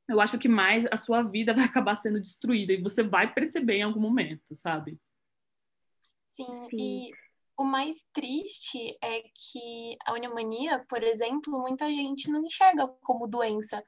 eu 0.09 0.21
acho 0.21 0.39
que 0.39 0.49
mais 0.49 0.87
a 0.91 0.97
sua 0.97 1.23
vida 1.23 1.53
vai 1.55 1.65
acabar 1.65 1.97
sendo 1.97 2.21
destruída 2.21 2.73
e 2.73 2.83
você 2.83 3.03
vai 3.03 3.33
perceber 3.33 3.77
em 3.77 3.83
algum 3.83 4.01
momento, 4.01 4.55
sabe? 4.55 4.99
Sim, 6.27 6.69
Sim. 6.71 6.77
e 6.77 7.13
o 7.57 7.65
mais 7.65 8.07
triste 8.13 8.97
é 9.03 9.23
que 9.23 9.97
a 10.07 10.13
pneumonia, 10.13 10.85
por 10.89 11.03
exemplo, 11.03 11.61
muita 11.61 11.87
gente 11.87 12.31
não 12.31 12.45
enxerga 12.45 12.87
como 13.03 13.27
doença, 13.27 13.83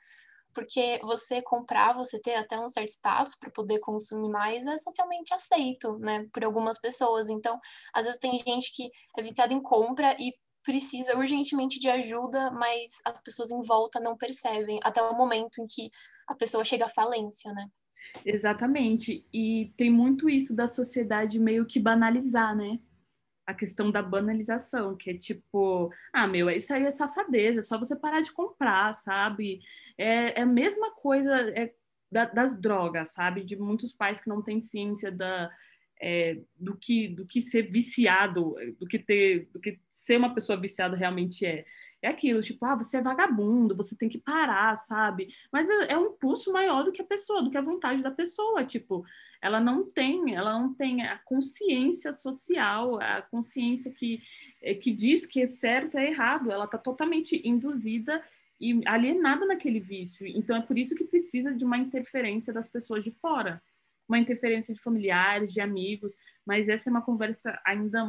porque 0.53 0.99
você 1.03 1.41
comprar, 1.41 1.95
você 1.95 2.21
ter 2.21 2.35
até 2.35 2.59
um 2.59 2.69
certo 2.69 2.89
status 2.89 3.37
para 3.37 3.51
poder 3.51 3.79
consumir 3.79 4.29
mais 4.29 4.67
é 4.67 4.77
socialmente 4.77 5.33
aceito, 5.33 5.99
né, 5.99 6.27
por 6.33 6.45
algumas 6.45 6.81
pessoas. 6.81 7.29
Então, 7.29 7.61
às 7.95 8.05
vezes 8.05 8.19
tem 8.19 8.37
gente 8.39 8.75
que 8.75 8.91
é 9.17 9.23
viciada 9.23 9.55
em 9.55 9.63
compra 9.63 10.17
e 10.19 10.35
precisa 10.63 11.17
urgentemente 11.17 11.79
de 11.79 11.89
ajuda, 11.89 12.51
mas 12.51 13.01
as 13.05 13.23
pessoas 13.23 13.51
em 13.51 13.63
volta 13.63 13.99
não 14.01 14.17
percebem, 14.17 14.81
até 14.83 15.03
o 15.03 15.17
momento 15.17 15.61
em 15.61 15.67
que 15.67 15.91
a 16.29 16.35
pessoa 16.35 16.65
chega 16.65 16.87
à 16.87 16.89
falência, 16.89 17.53
né? 17.53 17.67
Exatamente. 18.25 19.27
E 19.33 19.73
tem 19.77 19.91
muito 19.91 20.29
isso 20.29 20.55
da 20.55 20.67
sociedade 20.67 21.39
meio 21.39 21.67
que 21.67 21.81
banalizar, 21.81 22.57
né? 22.57 22.79
A 23.47 23.55
questão 23.55 23.91
da 23.91 24.03
banalização, 24.03 24.97
que 24.97 25.11
é 25.11 25.15
tipo, 25.17 25.91
ah, 26.13 26.27
meu, 26.27 26.49
isso 26.51 26.73
aí 26.73 26.85
é 26.85 26.91
safadeza, 26.91 27.61
é 27.61 27.63
só 27.63 27.79
você 27.79 27.99
parar 27.99 28.21
de 28.21 28.33
comprar, 28.33 28.93
sabe? 28.95 29.61
É, 29.99 30.41
é 30.41 30.43
a 30.43 30.47
mesma 30.47 30.93
coisa 30.93 31.35
é, 31.57 31.73
da, 32.11 32.27
das 32.27 32.61
drogas, 32.61 33.13
sabe? 33.13 33.45
De 33.45 33.57
muitos 33.57 33.93
pais 33.93 34.21
que 34.21 34.29
não 34.29 34.43
têm 34.43 34.61
ciência 34.61 35.11
da, 35.11 35.51
é, 36.01 36.39
do, 36.59 36.77
que, 36.77 37.09
do 37.09 37.27
que 37.27 37.41
ser 37.41 37.63
viciado, 37.71 38.55
do 38.79 38.87
que 38.87 38.99
ter, 38.99 39.49
do 39.53 39.61
que 39.61 39.79
ser 39.91 40.17
uma 40.17 40.35
pessoa 40.35 40.59
viciada 40.59 40.97
realmente 40.97 41.45
é. 41.45 41.65
É 42.03 42.09
aquilo, 42.09 42.41
tipo, 42.41 42.65
ah, 42.65 42.75
você 42.75 42.97
é 42.97 43.03
vagabundo, 43.03 43.77
você 43.77 43.95
tem 43.95 44.09
que 44.09 44.17
parar, 44.17 44.75
sabe? 44.75 45.29
Mas 45.53 45.69
é, 45.69 45.93
é 45.93 45.99
um 45.99 46.07
impulso 46.07 46.51
maior 46.51 46.83
do 46.83 46.93
que 46.93 47.03
a 47.03 47.05
pessoa, 47.05 47.43
do 47.43 47.51
que 47.51 47.59
a 47.59 47.63
vontade 47.63 48.01
da 48.01 48.11
pessoa, 48.11 48.65
tipo, 48.65 49.05
ela 49.43 49.61
não 49.61 49.85
tem, 49.85 50.35
ela 50.35 50.59
não 50.59 50.73
tem 50.73 51.05
a 51.05 51.19
consciência 51.19 52.15
social, 52.15 52.99
a 53.03 53.21
consciência 53.21 53.93
que, 53.93 54.23
é, 54.63 54.73
que 54.73 54.91
diz 54.93 55.27
que 55.27 55.43
é 55.43 55.47
certo 55.47 55.99
é 55.99 56.07
errado, 56.07 56.51
ela 56.51 56.65
está 56.65 56.79
totalmente 56.79 57.47
induzida 57.47 58.25
e 58.59 58.81
alienada 58.87 59.45
naquele 59.45 59.79
vício. 59.79 60.27
Então 60.27 60.57
é 60.57 60.63
por 60.63 60.79
isso 60.79 60.95
que 60.95 61.05
precisa 61.05 61.53
de 61.53 61.67
uma 61.67 61.77
interferência 61.77 62.51
das 62.51 62.67
pessoas 62.67 63.05
de 63.05 63.11
fora 63.11 63.63
uma 64.11 64.19
interferência 64.19 64.75
de 64.75 64.81
familiares, 64.81 65.53
de 65.53 65.61
amigos, 65.61 66.17
mas 66.45 66.69
essa 66.69 66.89
é 66.89 66.91
uma 66.91 67.03
conversa 67.03 67.59
ainda 67.65 68.05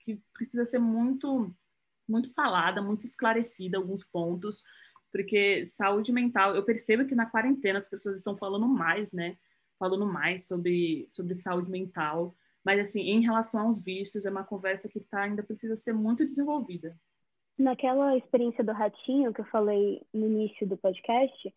que 0.00 0.20
precisa 0.32 0.64
ser 0.64 0.78
muito 0.78 1.54
muito 2.06 2.34
falada, 2.34 2.82
muito 2.82 3.06
esclarecida 3.06 3.78
alguns 3.78 4.04
pontos, 4.04 4.62
porque 5.10 5.64
saúde 5.64 6.12
mental, 6.12 6.54
eu 6.54 6.62
percebo 6.62 7.06
que 7.06 7.14
na 7.14 7.24
quarentena 7.24 7.78
as 7.78 7.88
pessoas 7.88 8.18
estão 8.18 8.36
falando 8.36 8.68
mais, 8.68 9.12
né? 9.12 9.38
Falando 9.78 10.06
mais 10.06 10.46
sobre 10.46 11.06
sobre 11.08 11.34
saúde 11.34 11.70
mental, 11.70 12.34
mas 12.64 12.80
assim, 12.80 13.02
em 13.02 13.20
relação 13.20 13.66
aos 13.66 13.78
vícios, 13.78 14.24
é 14.24 14.30
uma 14.30 14.44
conversa 14.44 14.88
que 14.88 15.00
tá, 15.00 15.22
ainda 15.22 15.42
precisa 15.42 15.76
ser 15.76 15.92
muito 15.92 16.24
desenvolvida. 16.24 16.96
Naquela 17.58 18.16
experiência 18.16 18.64
do 18.64 18.72
ratinho 18.72 19.32
que 19.32 19.42
eu 19.42 19.46
falei 19.46 20.02
no 20.12 20.26
início 20.26 20.66
do 20.66 20.76
podcast, 20.76 21.54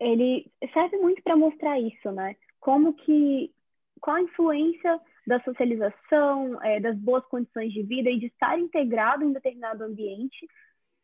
ele 0.00 0.50
serve 0.72 0.96
muito 0.98 1.22
para 1.22 1.36
mostrar 1.36 1.80
isso, 1.80 2.10
né? 2.10 2.36
Como 2.64 2.94
que 2.94 3.52
qual 4.00 4.16
a 4.16 4.22
influência 4.22 4.98
da 5.26 5.38
socialização, 5.42 6.62
é, 6.62 6.80
das 6.80 6.96
boas 6.96 7.22
condições 7.26 7.70
de 7.70 7.82
vida 7.82 8.08
e 8.08 8.18
de 8.18 8.26
estar 8.26 8.58
integrado 8.58 9.22
em 9.22 9.34
determinado 9.34 9.84
ambiente, 9.84 10.46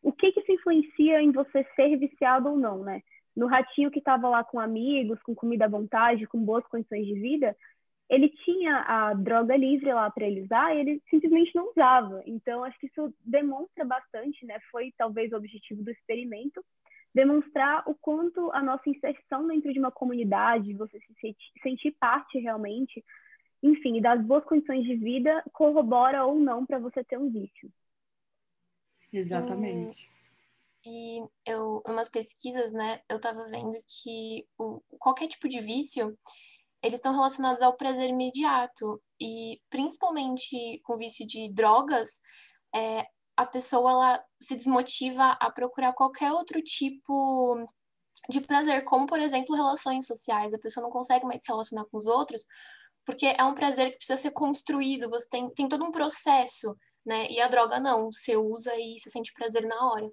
o 0.02 0.10
que 0.10 0.32
que 0.32 0.40
isso 0.40 0.52
influencia 0.52 1.20
em 1.20 1.30
você 1.30 1.62
ser 1.76 1.98
viciado 1.98 2.48
ou 2.48 2.56
não, 2.56 2.82
né? 2.82 3.02
No 3.36 3.46
ratinho 3.46 3.90
que 3.90 3.98
estava 3.98 4.26
lá 4.26 4.42
com 4.42 4.58
amigos, 4.58 5.22
com 5.22 5.34
comida 5.34 5.66
à 5.66 5.68
vontade, 5.68 6.26
com 6.26 6.42
boas 6.42 6.66
condições 6.66 7.06
de 7.06 7.20
vida, 7.20 7.54
ele 8.08 8.30
tinha 8.30 8.82
a 8.88 9.12
droga 9.12 9.54
livre 9.54 9.92
lá 9.92 10.10
para 10.10 10.26
ele 10.26 10.42
usar 10.44 10.74
e 10.74 10.80
ele 10.80 11.02
simplesmente 11.10 11.54
não 11.54 11.70
usava. 11.70 12.22
Então, 12.24 12.64
acho 12.64 12.78
que 12.78 12.86
isso 12.86 13.14
demonstra 13.22 13.84
bastante, 13.84 14.46
né? 14.46 14.58
Foi 14.70 14.94
talvez 14.96 15.30
o 15.30 15.36
objetivo 15.36 15.82
do 15.82 15.90
experimento, 15.90 16.64
demonstrar 17.14 17.82
o 17.88 17.94
quanto 17.94 18.50
a 18.52 18.62
nossa 18.62 18.88
inserção 18.88 19.46
dentro 19.46 19.72
de 19.72 19.78
uma 19.78 19.90
comunidade, 19.90 20.74
você 20.74 20.98
se 21.00 21.36
sentir 21.62 21.92
parte 21.98 22.38
realmente, 22.38 23.04
enfim, 23.62 24.00
das 24.00 24.24
boas 24.24 24.44
condições 24.44 24.84
de 24.84 24.96
vida, 24.96 25.42
corrobora 25.52 26.24
ou 26.24 26.38
não 26.38 26.64
para 26.64 26.78
você 26.78 27.02
ter 27.04 27.18
um 27.18 27.30
vício. 27.30 27.70
Exatamente. 29.12 30.08
E, 30.84 31.20
e 31.20 31.28
eu, 31.44 31.82
umas 31.86 32.08
pesquisas, 32.08 32.72
né, 32.72 33.00
eu 33.08 33.16
estava 33.16 33.44
vendo 33.48 33.76
que 33.86 34.46
o, 34.56 34.80
qualquer 34.98 35.26
tipo 35.26 35.48
de 35.48 35.60
vício, 35.60 36.16
eles 36.82 36.98
estão 36.98 37.12
relacionados 37.12 37.60
ao 37.60 37.76
prazer 37.76 38.08
imediato. 38.08 39.02
E 39.20 39.60
principalmente 39.68 40.80
com 40.84 40.96
vício 40.96 41.26
de 41.26 41.52
drogas, 41.52 42.20
é, 42.74 43.06
a 43.40 43.46
pessoa 43.46 43.90
ela 43.90 44.24
se 44.38 44.54
desmotiva 44.54 45.32
a 45.40 45.50
procurar 45.50 45.94
qualquer 45.94 46.30
outro 46.30 46.60
tipo 46.62 47.56
de 48.28 48.40
prazer, 48.40 48.84
como 48.84 49.06
por 49.06 49.18
exemplo 49.18 49.56
relações 49.56 50.06
sociais. 50.06 50.52
A 50.52 50.58
pessoa 50.58 50.84
não 50.84 50.90
consegue 50.90 51.24
mais 51.24 51.42
se 51.42 51.50
relacionar 51.50 51.86
com 51.86 51.96
os 51.96 52.06
outros 52.06 52.44
porque 53.06 53.26
é 53.26 53.42
um 53.44 53.54
prazer 53.54 53.90
que 53.90 53.96
precisa 53.96 54.18
ser 54.18 54.30
construído. 54.32 55.08
Você 55.08 55.28
tem, 55.30 55.48
tem 55.50 55.66
todo 55.66 55.84
um 55.84 55.90
processo, 55.90 56.76
né? 57.04 57.26
E 57.30 57.40
a 57.40 57.48
droga 57.48 57.80
não, 57.80 58.12
você 58.12 58.36
usa 58.36 58.72
e 58.76 58.98
você 58.98 59.08
sente 59.08 59.32
prazer 59.32 59.66
na 59.66 59.90
hora. 59.90 60.10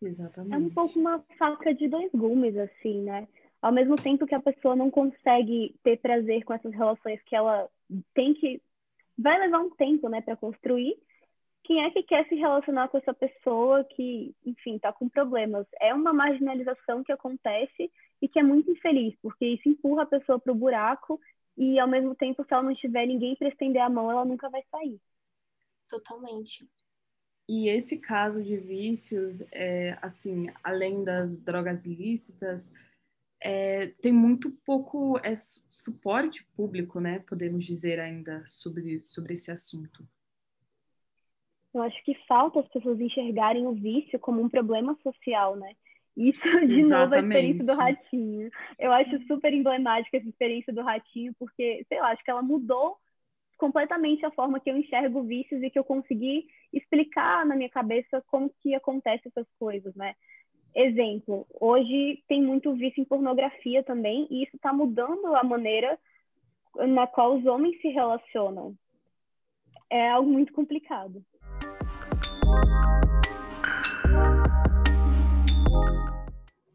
Exatamente. 0.00 0.54
É 0.54 0.58
um 0.58 0.70
pouco 0.70 0.98
uma 0.98 1.24
faca 1.36 1.74
de 1.74 1.88
dois 1.88 2.10
gumes, 2.12 2.56
assim, 2.56 3.02
né? 3.02 3.26
Ao 3.60 3.72
mesmo 3.72 3.96
tempo 3.96 4.26
que 4.26 4.34
a 4.34 4.40
pessoa 4.40 4.76
não 4.76 4.90
consegue 4.90 5.74
ter 5.82 5.98
prazer 5.98 6.44
com 6.44 6.54
essas 6.54 6.72
relações 6.72 7.20
que 7.24 7.34
ela 7.34 7.68
tem 8.14 8.32
que 8.32 8.62
vai 9.18 9.38
levar 9.40 9.58
um 9.58 9.70
tempo, 9.70 10.08
né, 10.08 10.20
para 10.20 10.36
construir 10.36 10.96
quem 11.64 11.84
é 11.84 11.90
que 11.90 12.02
quer 12.02 12.28
se 12.28 12.34
relacionar 12.34 12.88
com 12.88 12.98
essa 12.98 13.12
pessoa 13.12 13.84
que, 13.84 14.34
enfim, 14.44 14.76
está 14.76 14.92
com 14.92 15.08
problemas? 15.08 15.66
É 15.80 15.92
uma 15.92 16.12
marginalização 16.12 17.02
que 17.02 17.12
acontece 17.12 17.90
e 18.22 18.28
que 18.28 18.38
é 18.38 18.42
muito 18.42 18.70
infeliz, 18.70 19.14
porque 19.20 19.46
isso 19.46 19.68
empurra 19.68 20.02
a 20.02 20.06
pessoa 20.06 20.38
para 20.38 20.52
o 20.52 20.56
buraco 20.56 21.20
e, 21.56 21.78
ao 21.78 21.88
mesmo 21.88 22.14
tempo, 22.14 22.44
se 22.44 22.52
ela 22.52 22.62
não 22.62 22.74
tiver 22.74 23.06
ninguém 23.06 23.34
para 23.34 23.48
estender 23.48 23.82
a 23.82 23.90
mão, 23.90 24.10
ela 24.10 24.24
nunca 24.24 24.48
vai 24.48 24.62
sair. 24.70 25.00
Totalmente. 25.88 26.68
E 27.48 27.68
esse 27.68 27.98
caso 27.98 28.42
de 28.42 28.56
vícios, 28.56 29.40
é, 29.52 29.96
assim, 30.02 30.48
além 30.62 31.04
das 31.04 31.36
drogas 31.36 31.86
ilícitas, 31.86 32.72
é, 33.40 33.88
tem 34.00 34.12
muito 34.12 34.50
pouco 34.64 35.18
é, 35.18 35.34
suporte 35.70 36.44
público, 36.56 37.00
né? 37.00 37.20
Podemos 37.20 37.64
dizer 37.64 38.00
ainda 38.00 38.44
sobre, 38.48 38.98
sobre 38.98 39.34
esse 39.34 39.50
assunto. 39.50 40.06
Eu 41.76 41.82
acho 41.82 42.02
que 42.04 42.14
falta 42.26 42.60
as 42.60 42.68
pessoas 42.68 42.98
enxergarem 42.98 43.66
o 43.66 43.72
vício 43.72 44.18
como 44.18 44.40
um 44.40 44.48
problema 44.48 44.96
social, 45.02 45.56
né? 45.56 45.72
Isso, 46.16 46.40
de 46.66 46.80
Exatamente. 46.80 46.88
novo, 46.88 47.14
a 47.14 47.20
experiência 47.20 47.64
do 47.64 47.76
ratinho. 47.78 48.50
Eu 48.78 48.92
acho 48.92 49.26
super 49.26 49.52
emblemática 49.52 50.16
essa 50.16 50.28
experiência 50.28 50.72
do 50.72 50.80
ratinho, 50.80 51.34
porque, 51.38 51.84
sei 51.86 52.00
lá, 52.00 52.12
acho 52.12 52.24
que 52.24 52.30
ela 52.30 52.40
mudou 52.40 52.96
completamente 53.58 54.24
a 54.24 54.30
forma 54.30 54.58
que 54.58 54.70
eu 54.70 54.76
enxergo 54.76 55.22
vícios 55.22 55.62
e 55.62 55.68
que 55.68 55.78
eu 55.78 55.84
consegui 55.84 56.46
explicar 56.72 57.44
na 57.44 57.54
minha 57.54 57.68
cabeça 57.68 58.24
como 58.26 58.50
que 58.62 58.74
acontecem 58.74 59.30
essas 59.30 59.46
coisas, 59.58 59.94
né? 59.94 60.14
Exemplo, 60.74 61.46
hoje 61.60 62.22
tem 62.26 62.42
muito 62.42 62.74
vício 62.74 63.02
em 63.02 63.04
pornografia 63.04 63.82
também, 63.82 64.26
e 64.30 64.44
isso 64.44 64.56
está 64.56 64.72
mudando 64.72 65.34
a 65.34 65.44
maneira 65.44 65.98
na 66.88 67.06
qual 67.06 67.36
os 67.36 67.44
homens 67.44 67.78
se 67.82 67.88
relacionam. 67.88 68.74
É 69.90 70.10
algo 70.10 70.30
muito 70.30 70.52
complicado. 70.52 71.22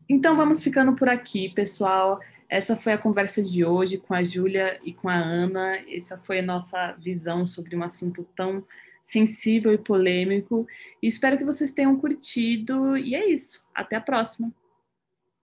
Então 0.10 0.36
vamos 0.36 0.64
ficando 0.64 0.94
por 0.94 1.10
aqui, 1.10 1.50
pessoal. 1.50 2.20
Essa 2.48 2.76
foi 2.76 2.94
a 2.94 2.98
conversa 2.98 3.42
de 3.42 3.64
hoje 3.64 3.98
com 3.98 4.14
a 4.14 4.22
Júlia 4.22 4.78
e 4.86 4.94
com 4.94 5.08
a 5.08 5.16
Ana. 5.16 5.78
Essa 5.90 6.18
foi 6.18 6.40
a 6.40 6.44
nossa 6.44 6.92
visão 6.94 7.48
sobre 7.48 7.76
um 7.76 7.82
assunto 7.82 8.28
tão 8.36 8.64
sensível 9.02 9.74
e 9.74 9.78
polêmico. 9.78 10.68
E 11.02 11.08
espero 11.08 11.38
que 11.38 11.44
vocês 11.44 11.72
tenham 11.72 11.98
curtido. 11.98 12.98
E 12.98 13.16
é 13.16 13.26
isso. 13.26 13.66
Até 13.74 13.96
a 13.96 14.02
próxima. 14.02 14.54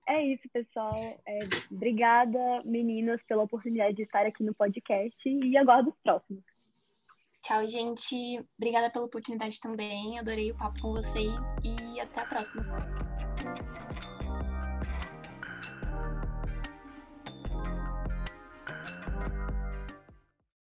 é 0.06 0.22
isso, 0.22 0.48
pessoal. 0.52 1.18
É, 1.26 1.38
obrigada, 1.70 2.62
meninas, 2.64 3.20
pela 3.26 3.42
oportunidade 3.42 3.96
de 3.96 4.02
estar 4.02 4.26
aqui 4.26 4.44
no 4.44 4.54
podcast 4.54 5.16
e 5.26 5.56
aguardo 5.56 5.90
os 5.90 5.96
próximos. 6.02 6.44
Tchau, 7.48 7.66
gente. 7.66 8.46
Obrigada 8.58 8.90
pela 8.90 9.06
oportunidade 9.06 9.58
também. 9.58 10.18
Adorei 10.18 10.52
o 10.52 10.54
papo 10.54 10.82
com 10.82 10.92
vocês 10.92 11.32
e 11.64 11.98
até 11.98 12.20
a 12.20 12.26
próxima. 12.26 12.62